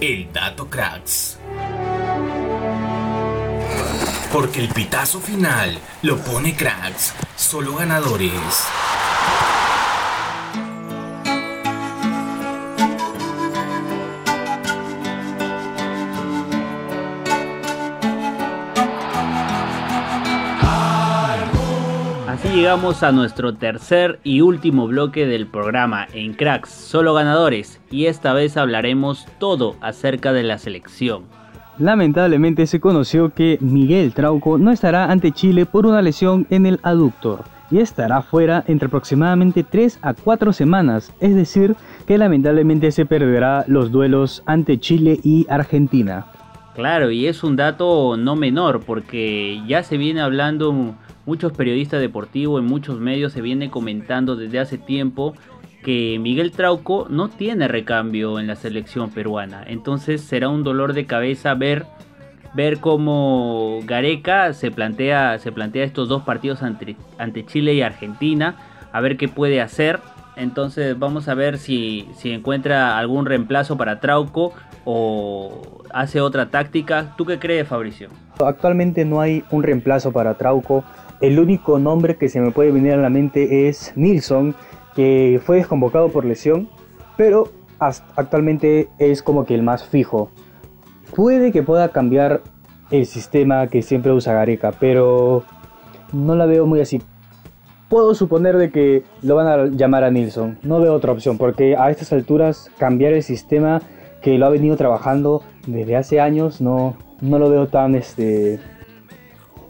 El 0.00 0.32
dato 0.32 0.70
cracks. 0.70 1.35
Porque 4.36 4.60
el 4.60 4.68
pitazo 4.68 5.18
final 5.18 5.78
lo 6.02 6.18
pone 6.18 6.54
cracks, 6.54 7.14
solo 7.36 7.74
ganadores. 7.74 8.34
Así 22.28 22.48
llegamos 22.48 23.02
a 23.02 23.12
nuestro 23.12 23.54
tercer 23.54 24.20
y 24.22 24.42
último 24.42 24.86
bloque 24.86 25.24
del 25.24 25.46
programa 25.46 26.08
en 26.12 26.34
Cracks, 26.34 26.68
solo 26.68 27.14
ganadores, 27.14 27.80
y 27.90 28.04
esta 28.04 28.34
vez 28.34 28.58
hablaremos 28.58 29.24
todo 29.38 29.76
acerca 29.80 30.34
de 30.34 30.42
la 30.42 30.58
selección. 30.58 31.24
Lamentablemente 31.78 32.66
se 32.66 32.80
conoció 32.80 33.34
que 33.34 33.58
Miguel 33.60 34.14
Trauco 34.14 34.56
no 34.56 34.70
estará 34.70 35.10
ante 35.10 35.32
Chile 35.32 35.66
por 35.66 35.84
una 35.84 36.00
lesión 36.00 36.46
en 36.48 36.64
el 36.64 36.80
aductor 36.82 37.44
y 37.70 37.78
estará 37.78 38.22
fuera 38.22 38.64
entre 38.66 38.86
aproximadamente 38.86 39.62
3 39.62 39.98
a 40.00 40.14
4 40.14 40.54
semanas, 40.54 41.12
es 41.20 41.34
decir, 41.34 41.76
que 42.06 42.16
lamentablemente 42.16 42.90
se 42.92 43.04
perderá 43.04 43.64
los 43.68 43.90
duelos 43.90 44.42
ante 44.46 44.78
Chile 44.78 45.20
y 45.22 45.46
Argentina. 45.50 46.26
Claro, 46.74 47.10
y 47.10 47.26
es 47.26 47.44
un 47.44 47.56
dato 47.56 48.16
no 48.16 48.36
menor 48.36 48.80
porque 48.80 49.60
ya 49.66 49.82
se 49.82 49.98
viene 49.98 50.22
hablando, 50.22 50.94
muchos 51.26 51.52
periodistas 51.52 52.00
deportivos 52.00 52.60
en 52.60 52.66
muchos 52.66 53.00
medios 53.00 53.32
se 53.32 53.42
viene 53.42 53.70
comentando 53.70 54.36
desde 54.36 54.60
hace 54.60 54.78
tiempo 54.78 55.34
que 55.86 56.18
Miguel 56.20 56.50
Trauco 56.50 57.06
no 57.08 57.28
tiene 57.28 57.68
recambio 57.68 58.40
en 58.40 58.48
la 58.48 58.56
selección 58.56 59.08
peruana. 59.10 59.62
Entonces 59.68 60.20
será 60.20 60.48
un 60.48 60.64
dolor 60.64 60.94
de 60.94 61.06
cabeza 61.06 61.54
ver, 61.54 61.86
ver 62.54 62.78
cómo 62.78 63.78
Gareca 63.84 64.52
se 64.52 64.72
plantea, 64.72 65.38
se 65.38 65.52
plantea 65.52 65.84
estos 65.84 66.08
dos 66.08 66.24
partidos 66.24 66.64
ante, 66.64 66.96
ante 67.18 67.46
Chile 67.46 67.74
y 67.74 67.82
Argentina, 67.82 68.56
a 68.90 69.00
ver 69.00 69.16
qué 69.16 69.28
puede 69.28 69.60
hacer. 69.60 70.00
Entonces 70.34 70.98
vamos 70.98 71.28
a 71.28 71.34
ver 71.34 71.56
si, 71.56 72.08
si 72.16 72.32
encuentra 72.32 72.98
algún 72.98 73.24
reemplazo 73.24 73.76
para 73.76 74.00
Trauco 74.00 74.54
o 74.84 75.84
hace 75.92 76.20
otra 76.20 76.46
táctica. 76.46 77.14
¿Tú 77.16 77.26
qué 77.26 77.38
crees, 77.38 77.68
Fabricio? 77.68 78.08
Actualmente 78.44 79.04
no 79.04 79.20
hay 79.20 79.44
un 79.52 79.62
reemplazo 79.62 80.10
para 80.10 80.34
Trauco. 80.34 80.82
El 81.20 81.38
único 81.38 81.78
nombre 81.78 82.16
que 82.16 82.28
se 82.28 82.40
me 82.40 82.50
puede 82.50 82.72
venir 82.72 82.94
a 82.94 82.96
la 82.96 83.08
mente 83.08 83.68
es 83.68 83.92
Nilsson, 83.94 84.56
que 84.96 85.40
fue 85.44 85.58
desconvocado 85.58 86.08
por 86.08 86.24
lesión, 86.24 86.68
pero 87.16 87.50
actualmente 87.78 88.88
es 88.98 89.22
como 89.22 89.44
que 89.44 89.54
el 89.54 89.62
más 89.62 89.84
fijo. 89.84 90.30
Puede 91.14 91.52
que 91.52 91.62
pueda 91.62 91.90
cambiar 91.90 92.40
el 92.90 93.06
sistema 93.06 93.68
que 93.68 93.82
siempre 93.82 94.12
usa 94.12 94.32
Gareca, 94.32 94.72
pero 94.80 95.44
no 96.12 96.34
la 96.34 96.46
veo 96.46 96.66
muy 96.66 96.80
así. 96.80 97.02
Puedo 97.88 98.14
suponer 98.14 98.56
de 98.56 98.70
que 98.70 99.04
lo 99.22 99.36
van 99.36 99.46
a 99.46 99.66
llamar 99.66 100.02
a 100.02 100.10
Nilsson. 100.10 100.58
No 100.62 100.80
veo 100.80 100.94
otra 100.94 101.12
opción, 101.12 101.38
porque 101.38 101.76
a 101.76 101.90
estas 101.90 102.12
alturas 102.12 102.70
cambiar 102.78 103.12
el 103.12 103.22
sistema 103.22 103.82
que 104.22 104.38
lo 104.38 104.46
ha 104.46 104.50
venido 104.50 104.76
trabajando 104.76 105.42
desde 105.66 105.94
hace 105.94 106.20
años 106.20 106.60
no, 106.60 106.96
no 107.20 107.38
lo 107.38 107.48
veo 107.50 107.68
tan 107.68 107.94
este, 107.94 108.58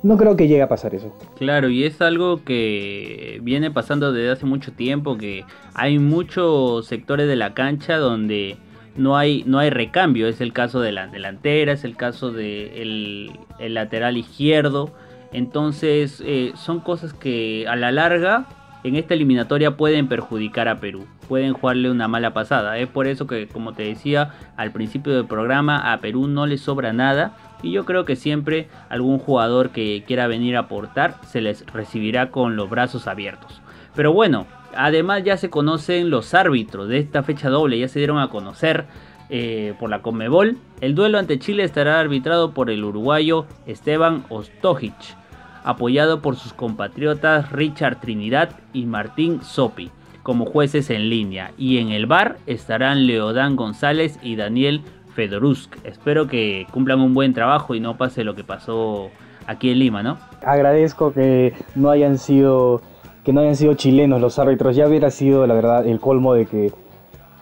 no 0.02 0.16
creo 0.16 0.36
que 0.36 0.48
llegue 0.48 0.62
a 0.62 0.68
pasar 0.68 0.94
eso. 0.94 1.12
Claro, 1.38 1.68
y 1.68 1.84
es 1.84 2.00
algo 2.00 2.44
que 2.44 3.40
viene 3.42 3.70
pasando 3.70 4.12
desde 4.12 4.30
hace 4.30 4.46
mucho 4.46 4.72
tiempo, 4.72 5.16
que 5.16 5.44
hay 5.74 5.98
muchos 5.98 6.86
sectores 6.86 7.28
de 7.28 7.36
la 7.36 7.54
cancha 7.54 7.96
donde 7.98 8.56
no 8.96 9.16
hay, 9.16 9.44
no 9.46 9.58
hay 9.58 9.70
recambio. 9.70 10.28
Es 10.28 10.40
el 10.40 10.52
caso 10.52 10.80
de 10.80 10.92
la 10.92 11.06
delantera, 11.06 11.72
es 11.72 11.84
el 11.84 11.96
caso 11.96 12.32
del 12.32 13.32
de 13.58 13.66
el 13.66 13.74
lateral 13.74 14.16
izquierdo. 14.16 14.92
Entonces 15.32 16.22
eh, 16.24 16.52
son 16.56 16.80
cosas 16.80 17.12
que 17.12 17.66
a 17.68 17.76
la 17.76 17.92
larga 17.92 18.46
en 18.84 18.96
esta 18.96 19.14
eliminatoria 19.14 19.76
pueden 19.76 20.08
perjudicar 20.08 20.68
a 20.68 20.76
Perú, 20.76 21.06
pueden 21.26 21.52
jugarle 21.52 21.90
una 21.90 22.08
mala 22.08 22.32
pasada. 22.32 22.78
Es 22.78 22.88
por 22.88 23.06
eso 23.06 23.26
que, 23.26 23.48
como 23.48 23.72
te 23.72 23.82
decía 23.84 24.34
al 24.56 24.72
principio 24.72 25.14
del 25.14 25.26
programa, 25.26 25.92
a 25.92 26.00
Perú 26.00 26.26
no 26.28 26.46
le 26.46 26.58
sobra 26.58 26.92
nada 26.92 27.36
y 27.62 27.72
yo 27.72 27.84
creo 27.84 28.04
que 28.04 28.16
siempre 28.16 28.68
algún 28.88 29.18
jugador 29.18 29.70
que 29.70 30.04
quiera 30.06 30.26
venir 30.26 30.56
a 30.56 30.60
aportar 30.60 31.16
se 31.26 31.40
les 31.40 31.66
recibirá 31.66 32.30
con 32.30 32.56
los 32.56 32.70
brazos 32.70 33.06
abiertos. 33.06 33.60
Pero 33.94 34.12
bueno, 34.12 34.46
además 34.76 35.24
ya 35.24 35.36
se 35.36 35.50
conocen 35.50 36.10
los 36.10 36.34
árbitros 36.34 36.88
de 36.88 36.98
esta 36.98 37.22
fecha 37.22 37.48
doble, 37.48 37.78
ya 37.78 37.88
se 37.88 37.98
dieron 37.98 38.18
a 38.18 38.28
conocer 38.28 38.86
eh, 39.28 39.74
por 39.80 39.90
la 39.90 40.02
Conmebol. 40.02 40.58
El 40.80 40.94
duelo 40.94 41.18
ante 41.18 41.38
Chile 41.38 41.64
estará 41.64 41.98
arbitrado 41.98 42.52
por 42.52 42.70
el 42.70 42.84
uruguayo 42.84 43.46
Esteban 43.66 44.24
Ostojic, 44.28 45.16
apoyado 45.64 46.20
por 46.20 46.36
sus 46.36 46.52
compatriotas 46.52 47.50
Richard 47.50 48.00
Trinidad 48.00 48.50
y 48.72 48.84
Martín 48.84 49.42
Sopi 49.42 49.90
como 50.26 50.44
jueces 50.44 50.90
en 50.90 51.08
línea. 51.08 51.52
Y 51.56 51.78
en 51.78 51.90
el 51.90 52.06
bar 52.06 52.38
estarán 52.48 53.06
Leodán 53.06 53.54
González 53.54 54.18
y 54.24 54.34
Daniel 54.34 54.82
Fedorusk. 55.14 55.76
Espero 55.84 56.26
que 56.26 56.66
cumplan 56.72 57.00
un 57.00 57.14
buen 57.14 57.32
trabajo 57.32 57.76
y 57.76 57.80
no 57.80 57.96
pase 57.96 58.24
lo 58.24 58.34
que 58.34 58.42
pasó 58.42 59.10
aquí 59.46 59.70
en 59.70 59.78
Lima, 59.78 60.02
¿no? 60.02 60.18
Agradezco 60.44 61.12
que 61.12 61.54
no 61.76 61.90
hayan 61.90 62.18
sido 62.18 62.82
que 63.22 63.32
no 63.32 63.40
hayan 63.40 63.54
sido 63.54 63.74
chilenos 63.74 64.20
los 64.20 64.40
árbitros. 64.40 64.74
Ya 64.74 64.88
hubiera 64.88 65.12
sido 65.12 65.46
la 65.46 65.54
verdad 65.54 65.86
el 65.86 66.00
colmo 66.00 66.34
de 66.34 66.46
que 66.46 66.72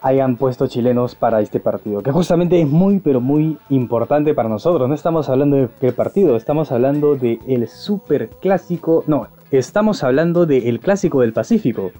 hayan 0.02 0.36
puesto 0.36 0.66
chilenos 0.66 1.14
para 1.14 1.40
este 1.40 1.60
partido, 1.60 2.02
que 2.02 2.12
justamente 2.12 2.60
es 2.60 2.68
muy 2.68 2.98
pero 2.98 3.22
muy 3.22 3.56
importante 3.70 4.34
para 4.34 4.50
nosotros. 4.50 4.90
No 4.90 4.94
estamos 4.94 5.30
hablando 5.30 5.56
de 5.56 5.70
qué 5.80 5.90
partido, 5.92 6.36
estamos 6.36 6.70
hablando 6.70 7.18
el 7.22 7.66
super 7.66 8.28
clásico, 8.42 9.04
no, 9.06 9.28
estamos 9.50 10.02
hablando 10.02 10.44
del 10.44 10.80
clásico 10.80 11.22
del 11.22 11.32
Pacífico. 11.32 11.90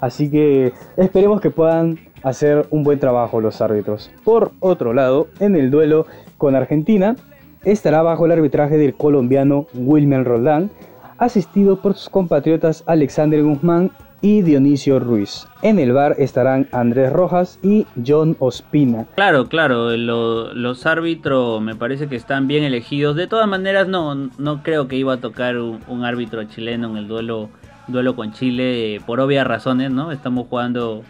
Así 0.00 0.30
que 0.30 0.72
esperemos 0.96 1.40
que 1.40 1.50
puedan 1.50 1.98
hacer 2.22 2.66
un 2.70 2.82
buen 2.82 2.98
trabajo 2.98 3.40
los 3.40 3.60
árbitros. 3.60 4.10
Por 4.24 4.52
otro 4.60 4.92
lado, 4.92 5.28
en 5.40 5.56
el 5.56 5.70
duelo 5.70 6.06
con 6.38 6.56
Argentina, 6.56 7.16
estará 7.64 8.02
bajo 8.02 8.26
el 8.26 8.32
arbitraje 8.32 8.76
del 8.76 8.94
colombiano 8.94 9.66
Wilmer 9.74 10.24
Roldán, 10.24 10.70
asistido 11.18 11.80
por 11.80 11.94
sus 11.94 12.08
compatriotas 12.08 12.82
Alexander 12.86 13.42
Guzmán 13.42 13.90
y 14.24 14.40
Dionisio 14.40 15.00
Ruiz. 15.00 15.46
En 15.60 15.78
el 15.78 15.92
bar 15.92 16.16
estarán 16.18 16.66
Andrés 16.72 17.12
Rojas 17.12 17.58
y 17.62 17.86
John 18.06 18.36
Ospina. 18.38 19.06
Claro, 19.16 19.48
claro, 19.48 19.94
los 19.98 20.86
árbitros 20.86 21.60
me 21.60 21.74
parece 21.74 22.08
que 22.08 22.16
están 22.16 22.48
bien 22.48 22.64
elegidos. 22.64 23.16
De 23.16 23.26
todas 23.26 23.46
maneras, 23.46 23.86
no, 23.86 24.14
no 24.14 24.62
creo 24.62 24.88
que 24.88 24.96
iba 24.96 25.12
a 25.12 25.16
tocar 25.18 25.58
un, 25.58 26.04
árbitro 26.06 26.42
chileno 26.44 26.88
en 26.88 26.96
el 26.96 27.06
duelo, 27.06 27.50
duelo 27.88 28.16
con 28.16 28.32
Chile 28.32 29.00
por 29.06 29.20
obvias 29.20 29.46
razones, 29.46 29.90
¿no? 29.90 30.12
Estamos 30.12 30.46
jugando 30.48 31.02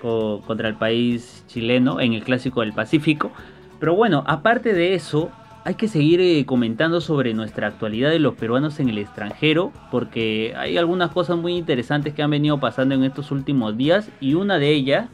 contra 0.00 0.68
el 0.68 0.74
país 0.74 1.44
chileno 1.46 2.00
en 2.00 2.12
el 2.12 2.24
Clásico 2.24 2.60
del 2.60 2.72
Pacífico. 2.72 3.30
Pero 3.78 3.94
bueno, 3.94 4.24
aparte 4.26 4.72
de 4.72 4.94
eso, 4.94 5.30
hay 5.64 5.74
que 5.74 5.86
seguir 5.86 6.20
eh, 6.20 6.44
comentando 6.44 7.00
sobre 7.00 7.34
nuestra 7.34 7.68
actualidad 7.68 8.10
de 8.10 8.18
los 8.18 8.34
peruanos 8.34 8.80
en 8.80 8.88
el 8.88 8.98
extranjero, 8.98 9.72
porque 9.90 10.54
hay 10.56 10.76
algunas 10.76 11.12
cosas 11.12 11.36
muy 11.36 11.56
interesantes 11.56 12.14
que 12.14 12.22
han 12.22 12.30
venido 12.30 12.58
pasando 12.58 12.94
en 12.94 13.04
estos 13.04 13.30
últimos 13.30 13.76
días 13.76 14.10
y 14.20 14.34
una 14.34 14.58
de 14.58 14.70
ellas 14.70 15.08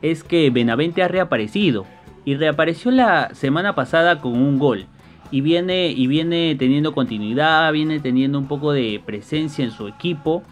es 0.00 0.24
que 0.24 0.50
Benavente 0.50 1.02
ha 1.02 1.08
reaparecido. 1.08 1.86
y 2.24 2.34
reapareció 2.34 2.90
la 2.90 3.32
semana 3.34 3.76
pasada 3.76 4.20
con 4.20 4.32
un 4.32 4.58
gol. 4.58 4.86
Y 5.30 5.40
viene, 5.40 5.88
y 5.88 6.06
viene 6.06 6.54
teniendo 6.58 6.92
continuidad, 6.92 7.72
viene 7.72 8.00
teniendo 8.00 8.38
un 8.38 8.46
poco 8.46 8.72
de 8.72 9.00
presencia 9.04 9.64
en 9.64 9.70
su 9.70 9.88
equipo. 9.88 10.42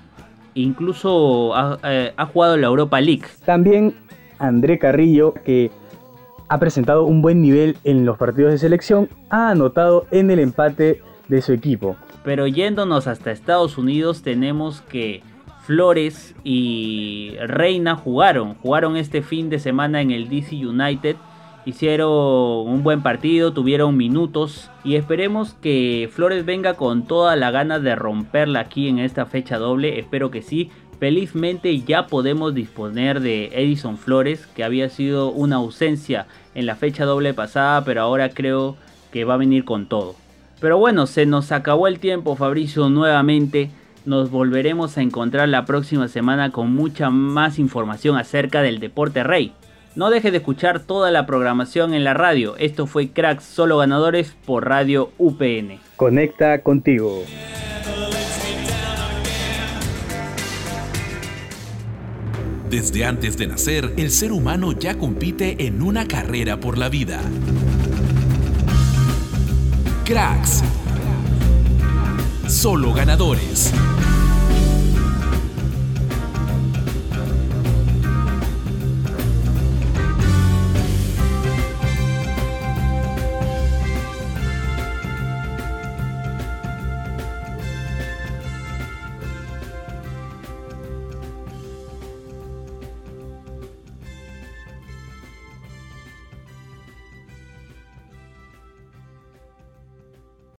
Incluso 0.54 1.54
ha, 1.54 1.78
eh, 1.84 2.12
ha 2.16 2.26
jugado 2.26 2.56
la 2.56 2.66
Europa 2.66 3.00
League. 3.00 3.24
También 3.44 3.94
André 4.38 4.78
Carrillo, 4.78 5.34
que 5.44 5.70
ha 6.48 6.58
presentado 6.58 7.04
un 7.04 7.22
buen 7.22 7.40
nivel 7.40 7.76
en 7.84 8.04
los 8.04 8.18
partidos 8.18 8.52
de 8.52 8.58
selección, 8.58 9.08
ha 9.30 9.50
anotado 9.50 10.06
en 10.10 10.30
el 10.30 10.38
empate 10.38 11.02
de 11.28 11.42
su 11.42 11.52
equipo. 11.52 11.96
Pero 12.24 12.46
yéndonos 12.46 13.06
hasta 13.06 13.32
Estados 13.32 13.78
Unidos 13.78 14.22
tenemos 14.22 14.80
que 14.82 15.22
Flores 15.64 16.34
y 16.44 17.34
Reina 17.46 17.96
jugaron, 17.96 18.54
jugaron 18.54 18.96
este 18.96 19.22
fin 19.22 19.48
de 19.48 19.58
semana 19.58 20.02
en 20.02 20.10
el 20.10 20.28
DC 20.28 20.56
United, 20.56 21.16
hicieron 21.66 22.10
un 22.10 22.82
buen 22.82 23.02
partido, 23.02 23.52
tuvieron 23.52 23.96
minutos 23.96 24.70
y 24.84 24.96
esperemos 24.96 25.54
que 25.54 26.10
Flores 26.12 26.44
venga 26.44 26.74
con 26.74 27.06
toda 27.06 27.36
la 27.36 27.50
gana 27.50 27.78
de 27.78 27.94
romperla 27.94 28.60
aquí 28.60 28.88
en 28.88 28.98
esta 28.98 29.26
fecha 29.26 29.58
doble, 29.58 29.98
espero 29.98 30.30
que 30.30 30.42
sí. 30.42 30.70
Felizmente 31.00 31.80
ya 31.80 32.06
podemos 32.06 32.54
disponer 32.54 33.20
de 33.20 33.50
Edison 33.52 33.98
Flores, 33.98 34.46
que 34.54 34.64
había 34.64 34.88
sido 34.88 35.30
una 35.30 35.56
ausencia 35.56 36.26
en 36.54 36.66
la 36.66 36.76
fecha 36.76 37.04
doble 37.04 37.34
pasada, 37.34 37.84
pero 37.84 38.02
ahora 38.02 38.30
creo 38.30 38.76
que 39.10 39.24
va 39.24 39.34
a 39.34 39.38
venir 39.38 39.64
con 39.64 39.86
todo. 39.86 40.14
Pero 40.60 40.78
bueno, 40.78 41.06
se 41.06 41.26
nos 41.26 41.52
acabó 41.52 41.88
el 41.88 41.98
tiempo, 41.98 42.36
Fabricio, 42.36 42.88
nuevamente. 42.88 43.70
Nos 44.06 44.30
volveremos 44.30 44.96
a 44.96 45.02
encontrar 45.02 45.48
la 45.48 45.64
próxima 45.64 46.08
semana 46.08 46.50
con 46.50 46.74
mucha 46.74 47.10
más 47.10 47.58
información 47.58 48.16
acerca 48.16 48.62
del 48.62 48.78
deporte 48.78 49.22
rey. 49.24 49.52
No 49.96 50.10
deje 50.10 50.32
de 50.32 50.38
escuchar 50.38 50.80
toda 50.80 51.12
la 51.12 51.24
programación 51.24 51.94
en 51.94 52.02
la 52.02 52.14
radio. 52.14 52.56
Esto 52.56 52.88
fue 52.88 53.10
Cracks 53.10 53.44
Solo 53.44 53.78
Ganadores 53.78 54.34
por 54.44 54.66
Radio 54.66 55.12
UPN. 55.18 55.78
Conecta 55.94 56.62
contigo. 56.62 57.22
Desde 62.68 63.04
antes 63.04 63.36
de 63.36 63.46
nacer, 63.46 63.92
el 63.96 64.10
ser 64.10 64.32
humano 64.32 64.72
ya 64.72 64.98
compite 64.98 65.64
en 65.64 65.80
una 65.80 66.08
carrera 66.08 66.58
por 66.58 66.76
la 66.76 66.88
vida. 66.88 67.20
Cracks. 70.04 70.64
Solo 72.48 72.92
ganadores. 72.92 73.72